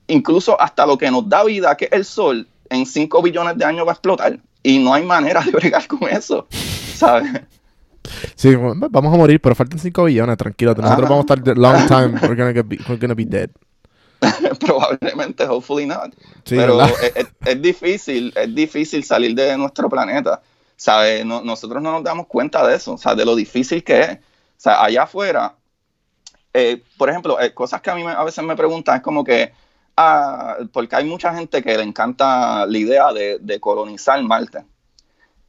[0.06, 3.66] Incluso hasta lo que nos da vida, que es el sol, en 5 billones de
[3.66, 4.40] años va a explotar.
[4.64, 6.48] Y no hay manera de bregar con eso,
[6.96, 7.42] ¿sabes?
[8.36, 10.74] Sí, vamos a morir, pero faltan 5 billones, tranquilo.
[10.74, 13.50] Nosotros vamos a estar long time, we're gonna, be, we're gonna be dead.
[14.60, 16.14] Probablemente, hopefully not.
[16.48, 16.80] Pero
[17.46, 20.42] es, difícil, es difícil salir de nuestro planeta.
[20.76, 21.24] ¿Sabes?
[21.24, 24.12] nosotros no nos damos cuenta de eso, o sea, de lo difícil que es.
[24.14, 25.54] O sea, allá afuera,
[26.54, 29.54] eh, por ejemplo, eh, cosas que a mí a veces me preguntan es como que,
[30.72, 34.64] porque hay mucha gente que le encanta la idea de, colonizar Marte,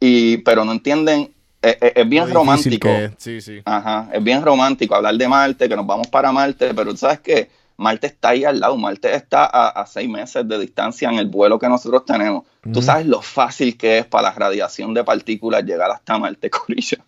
[0.01, 1.33] y, pero no entienden
[1.63, 2.89] es, es, bien romántico.
[3.19, 3.63] Sí, sí.
[3.65, 7.51] Ajá, es bien romántico hablar de Marte, que nos vamos para Marte, pero sabes que
[7.77, 11.59] Marte está ahí al lado, Marte está a, seis meses de distancia en el vuelo
[11.59, 12.45] que nosotros tenemos.
[12.73, 16.99] Tú sabes lo fácil que es para la radiación de partículas llegar hasta Marte, Corillo.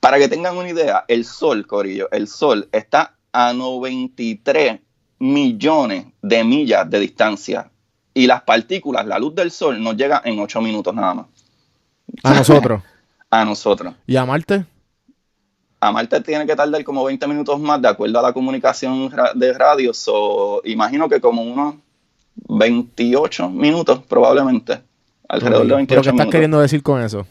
[0.00, 4.80] Para que tengan una idea, el Sol, Corillo, el Sol está a 93
[5.20, 7.70] millones de millas de distancia
[8.12, 11.26] y las partículas, la luz del Sol, nos llega en 8 minutos nada más.
[12.24, 12.82] A nosotros.
[13.30, 13.94] a nosotros.
[14.06, 14.64] ¿Y a Marte?
[15.80, 19.52] a Marte tiene que tardar como 20 minutos más de acuerdo a la comunicación de
[19.54, 19.94] radio.
[19.94, 21.76] So, imagino que como unos
[22.34, 24.80] 28 minutos probablemente.
[25.28, 27.26] Alrededor de 28 ¿Pero qué estás queriendo decir con eso?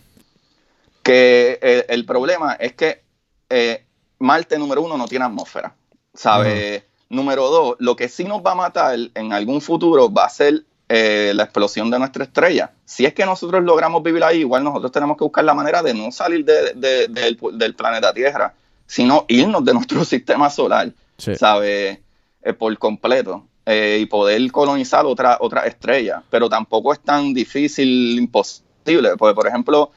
[1.03, 3.03] Que eh, el problema es que
[3.49, 3.85] eh,
[4.17, 5.73] Marte, número uno, no tiene atmósfera.
[6.13, 6.83] ¿Sabe?
[7.09, 10.63] Número dos, lo que sí nos va a matar en algún futuro va a ser
[10.87, 12.71] eh, la explosión de nuestra estrella.
[12.85, 15.95] Si es que nosotros logramos vivir ahí, igual nosotros tenemos que buscar la manera de
[15.95, 18.53] no salir del, planeta Tierra,
[18.85, 22.03] sino irnos de nuestro sistema solar, ¿sabe?
[22.43, 23.45] Eh, por completo.
[23.65, 26.23] Eh, y poder colonizar otra, otra estrella.
[26.29, 29.15] Pero tampoco es tan difícil, imposible.
[29.17, 29.91] Porque, por ejemplo,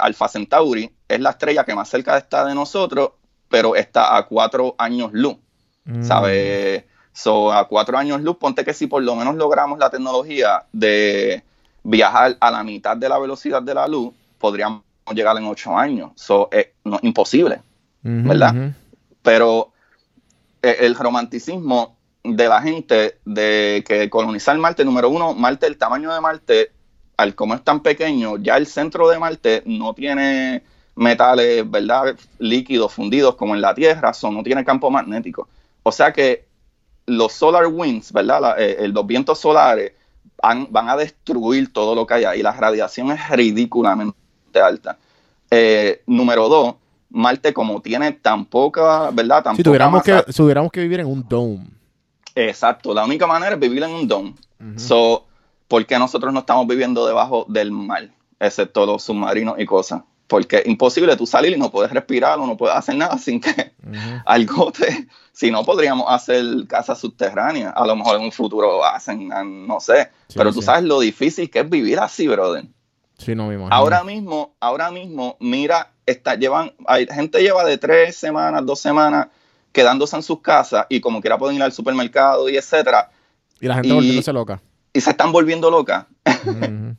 [0.00, 3.10] Alpha Centauri es la estrella que más cerca está de nosotros,
[3.48, 5.36] pero está a cuatro años luz.
[6.02, 6.84] ¿Sabe?
[6.86, 6.90] Mm.
[7.12, 11.42] So, a cuatro años luz, ponte que si por lo menos logramos la tecnología de
[11.82, 14.82] viajar a la mitad de la velocidad de la luz, podríamos
[15.12, 16.12] llegar en ocho años.
[16.14, 16.68] So, es
[17.02, 17.60] imposible,
[18.02, 18.72] ¿verdad?
[19.22, 19.72] Pero
[20.62, 26.12] eh, el romanticismo de la gente de que colonizar Marte, número uno, Marte, el tamaño
[26.12, 26.72] de Marte,
[27.16, 30.62] al como es tan pequeño, ya el centro de Marte no tiene
[30.94, 32.16] metales, ¿verdad?
[32.38, 35.48] Líquidos fundidos como en la Tierra, so, no tiene campo magnético.
[35.88, 36.46] O sea que
[37.06, 38.56] los solar winds, ¿verdad?
[38.58, 39.92] Eh, los vientos solares
[40.42, 42.42] van, a destruir todo lo que hay ahí.
[42.42, 44.14] La radiación es ridículamente
[44.62, 44.98] alta.
[45.50, 46.74] Eh, número dos,
[47.10, 49.42] Marte como tiene tan poca, ¿verdad?
[49.56, 51.66] si tuviéramos, que, tuviéramos que vivir en un dome.
[52.34, 54.34] Exacto, la única manera es vivir en un dome.
[54.76, 55.24] so,
[55.68, 58.10] ¿Por qué nosotros no estamos viviendo debajo del mar?
[58.38, 62.46] Excepto los submarinos y cosas porque es imposible tú salir y no puedes respirar o
[62.46, 63.72] no puedes hacer nada sin que
[64.26, 65.08] algo te...
[65.32, 67.72] Si no, podríamos hacer casas subterráneas.
[67.76, 69.28] A lo mejor en un futuro hacen,
[69.68, 70.10] no sé.
[70.34, 72.66] pero tú sabes lo difícil que es vivir así, brother.
[73.18, 73.74] Sí, no me imagino.
[73.74, 79.28] Ahora mismo, ahora mismo, mira, está, llevan, hay, gente lleva de tres semanas, dos semanas
[79.70, 83.10] quedándose en sus casas y como quiera pueden ir al supermercado y etcétera.
[83.60, 84.60] Y la gente volviéndose loca.
[84.92, 86.06] Y se están volviendo locas.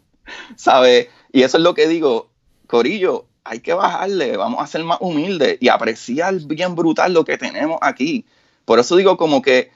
[0.55, 1.09] ¿Sabes?
[1.33, 2.29] Y eso es lo que digo,
[2.69, 7.35] Corillo, hay que bajarle, vamos a ser más humildes y apreciar bien brutal lo que
[7.35, 8.27] tenemos aquí.
[8.63, 9.71] Por eso digo como que,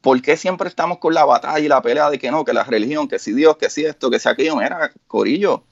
[0.00, 2.64] ¿por qué siempre estamos con la batalla y la pelea de que no, que la
[2.64, 4.56] religión, que si Dios, que si esto, que si aquello?
[4.56, 5.62] Mira, Corillo,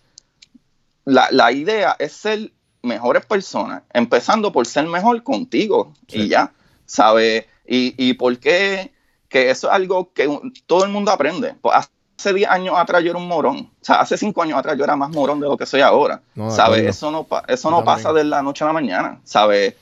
[1.05, 2.53] la, idea es ser
[2.83, 6.53] mejores personas, empezando por ser mejor contigo y ya,
[6.87, 7.47] ¿sabes?
[7.67, 8.93] Y, y por qué
[9.29, 10.29] que eso es algo que
[10.67, 11.55] todo el mundo aprende.
[11.61, 11.91] Pues
[12.21, 13.71] hace 10 años atrás yo era un morón.
[13.81, 16.21] O sea, hace 5 años atrás yo era más morón de lo que soy ahora.
[16.51, 16.83] ¿Sabes?
[16.87, 19.21] Eso no, eso no pasa de la noche a la mañana.
[19.25, 19.75] ¿Sabes?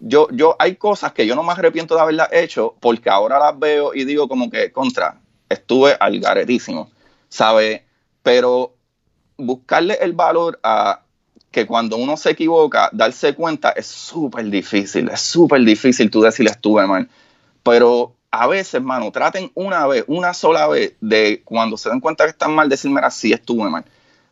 [0.00, 3.56] Yo, yo, hay cosas que yo no me arrepiento de haberlas hecho porque ahora las
[3.58, 6.90] veo y digo como que contra, estuve al garetísimo.
[7.28, 7.82] ¿Sabes?
[8.22, 8.74] Pero
[9.36, 11.02] buscarle el valor a
[11.50, 15.10] que cuando uno se equivoca, darse cuenta es súper difícil.
[15.10, 17.08] Es súper difícil tú decirle estuve mal.
[17.62, 22.24] Pero a veces, hermano, traten una vez, una sola vez, de cuando se den cuenta
[22.24, 23.84] que están mal, decirme así estuve mal.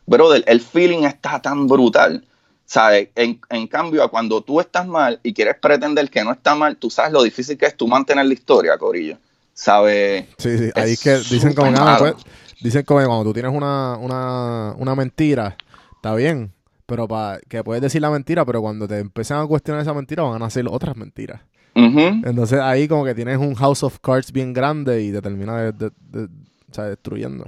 [0.07, 2.25] Brother, el feeling está tan brutal.
[2.65, 3.09] ¿Sabes?
[3.15, 6.89] En, en, cambio, cuando tú estás mal y quieres pretender que no está mal, tú
[6.89, 9.17] sabes lo difícil que es tú mantener la historia, Corillo.
[9.53, 10.25] ¿Sabes?
[10.37, 12.15] Sí, sí, ahí es que dicen como, pues,
[12.61, 15.57] dicen como cuando tú tienes una, una, una mentira,
[15.97, 16.53] está bien,
[16.85, 20.23] pero para que puedes decir la mentira, pero cuando te empiezan a cuestionar esa mentira,
[20.23, 21.41] van a hacer otras mentiras.
[21.73, 27.45] Entonces ahí como que tienes un house of cards bien grande y te termina destruyendo.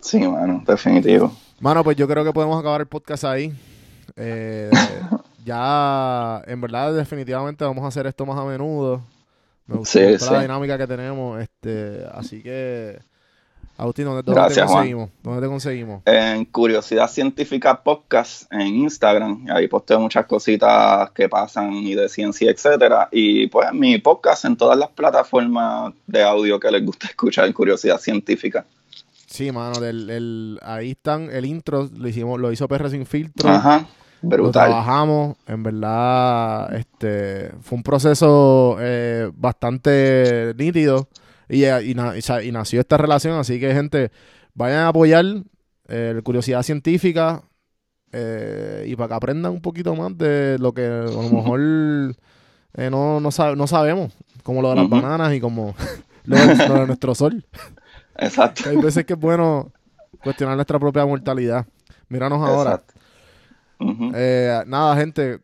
[0.00, 1.32] Sí, mano, definitivo.
[1.60, 3.52] Mano, pues yo creo que podemos acabar el podcast ahí.
[4.16, 4.70] Eh,
[5.44, 9.00] ya, en verdad, definitivamente vamos a hacer esto más a menudo.
[9.66, 10.00] Me gusta
[10.32, 11.40] la dinámica que tenemos.
[11.40, 12.98] Este, así que
[13.82, 15.10] Agustín, ¿dónde, te conseguimos?
[15.24, 16.02] ¿Dónde te conseguimos?
[16.04, 19.46] En Curiosidad Científica Podcast en Instagram.
[19.50, 23.08] Ahí posteo muchas cositas que pasan y de ciencia, etcétera.
[23.10, 27.98] Y pues mi podcast en todas las plataformas de audio que les gusta escuchar, Curiosidad
[27.98, 28.64] Científica.
[29.26, 29.80] Sí, mano,
[30.62, 33.50] ahí están, el intro lo hicimos, lo hizo PR Sin Filtro.
[33.50, 33.84] Ajá,
[34.20, 34.44] brutal.
[34.44, 41.08] Lo trabajamos, en verdad, este, fue un proceso eh, bastante nítido
[41.52, 41.94] y,
[42.52, 44.10] nació esta relación, así que gente,
[44.54, 45.24] vayan a apoyar
[45.88, 47.42] eh, curiosidad científica
[48.12, 51.60] eh, y para que aprendan un poquito más de lo que a lo mejor
[52.74, 55.74] eh, no, no, sabemos, como lo de las bananas y como
[56.24, 57.44] lo de, nuestro sol.
[58.16, 58.70] Exacto.
[58.70, 59.72] Hay veces que es bueno
[60.22, 61.66] cuestionar nuestra propia mortalidad.
[62.08, 62.82] Míranos ahora.
[64.66, 65.40] nada, gente,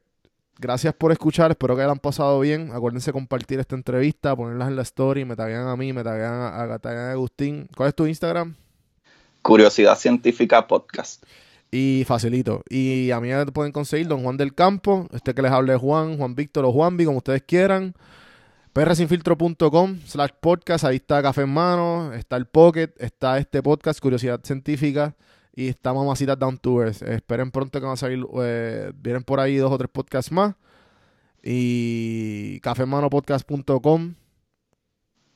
[0.58, 1.50] gracias por escuchar.
[1.50, 2.70] Espero que hayan pasado bien.
[2.72, 5.24] Acuérdense compartir esta entrevista, ponerlas en la story.
[5.24, 7.68] Me taguean a mí, me taguean a, a, Agustín.
[7.76, 8.54] ¿Cuál es tu Instagram?
[9.42, 11.24] Curiosidad Científica Podcast.
[11.70, 12.62] Y facilito.
[12.68, 15.08] Y a mí me pueden conseguir Don Juan del Campo.
[15.12, 17.94] Este que les hable Juan, Juan Víctor o Juanvi, como ustedes quieran.
[18.72, 20.84] prsinfiltro.com slash podcast.
[20.84, 25.14] Ahí está Café en Mano, está el Pocket, está este podcast, Curiosidad Científica
[25.58, 27.02] y está Mamacitas Down Tours.
[27.02, 30.54] Esperen pronto que van a salir, eh, vienen por ahí dos o tres podcasts más.
[31.42, 34.14] Y cafemanopodcast.com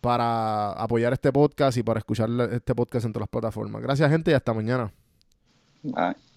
[0.00, 3.82] para apoyar este podcast y para escuchar este podcast en todas las plataformas.
[3.82, 4.92] Gracias, gente, y hasta mañana.
[5.82, 6.31] Bye.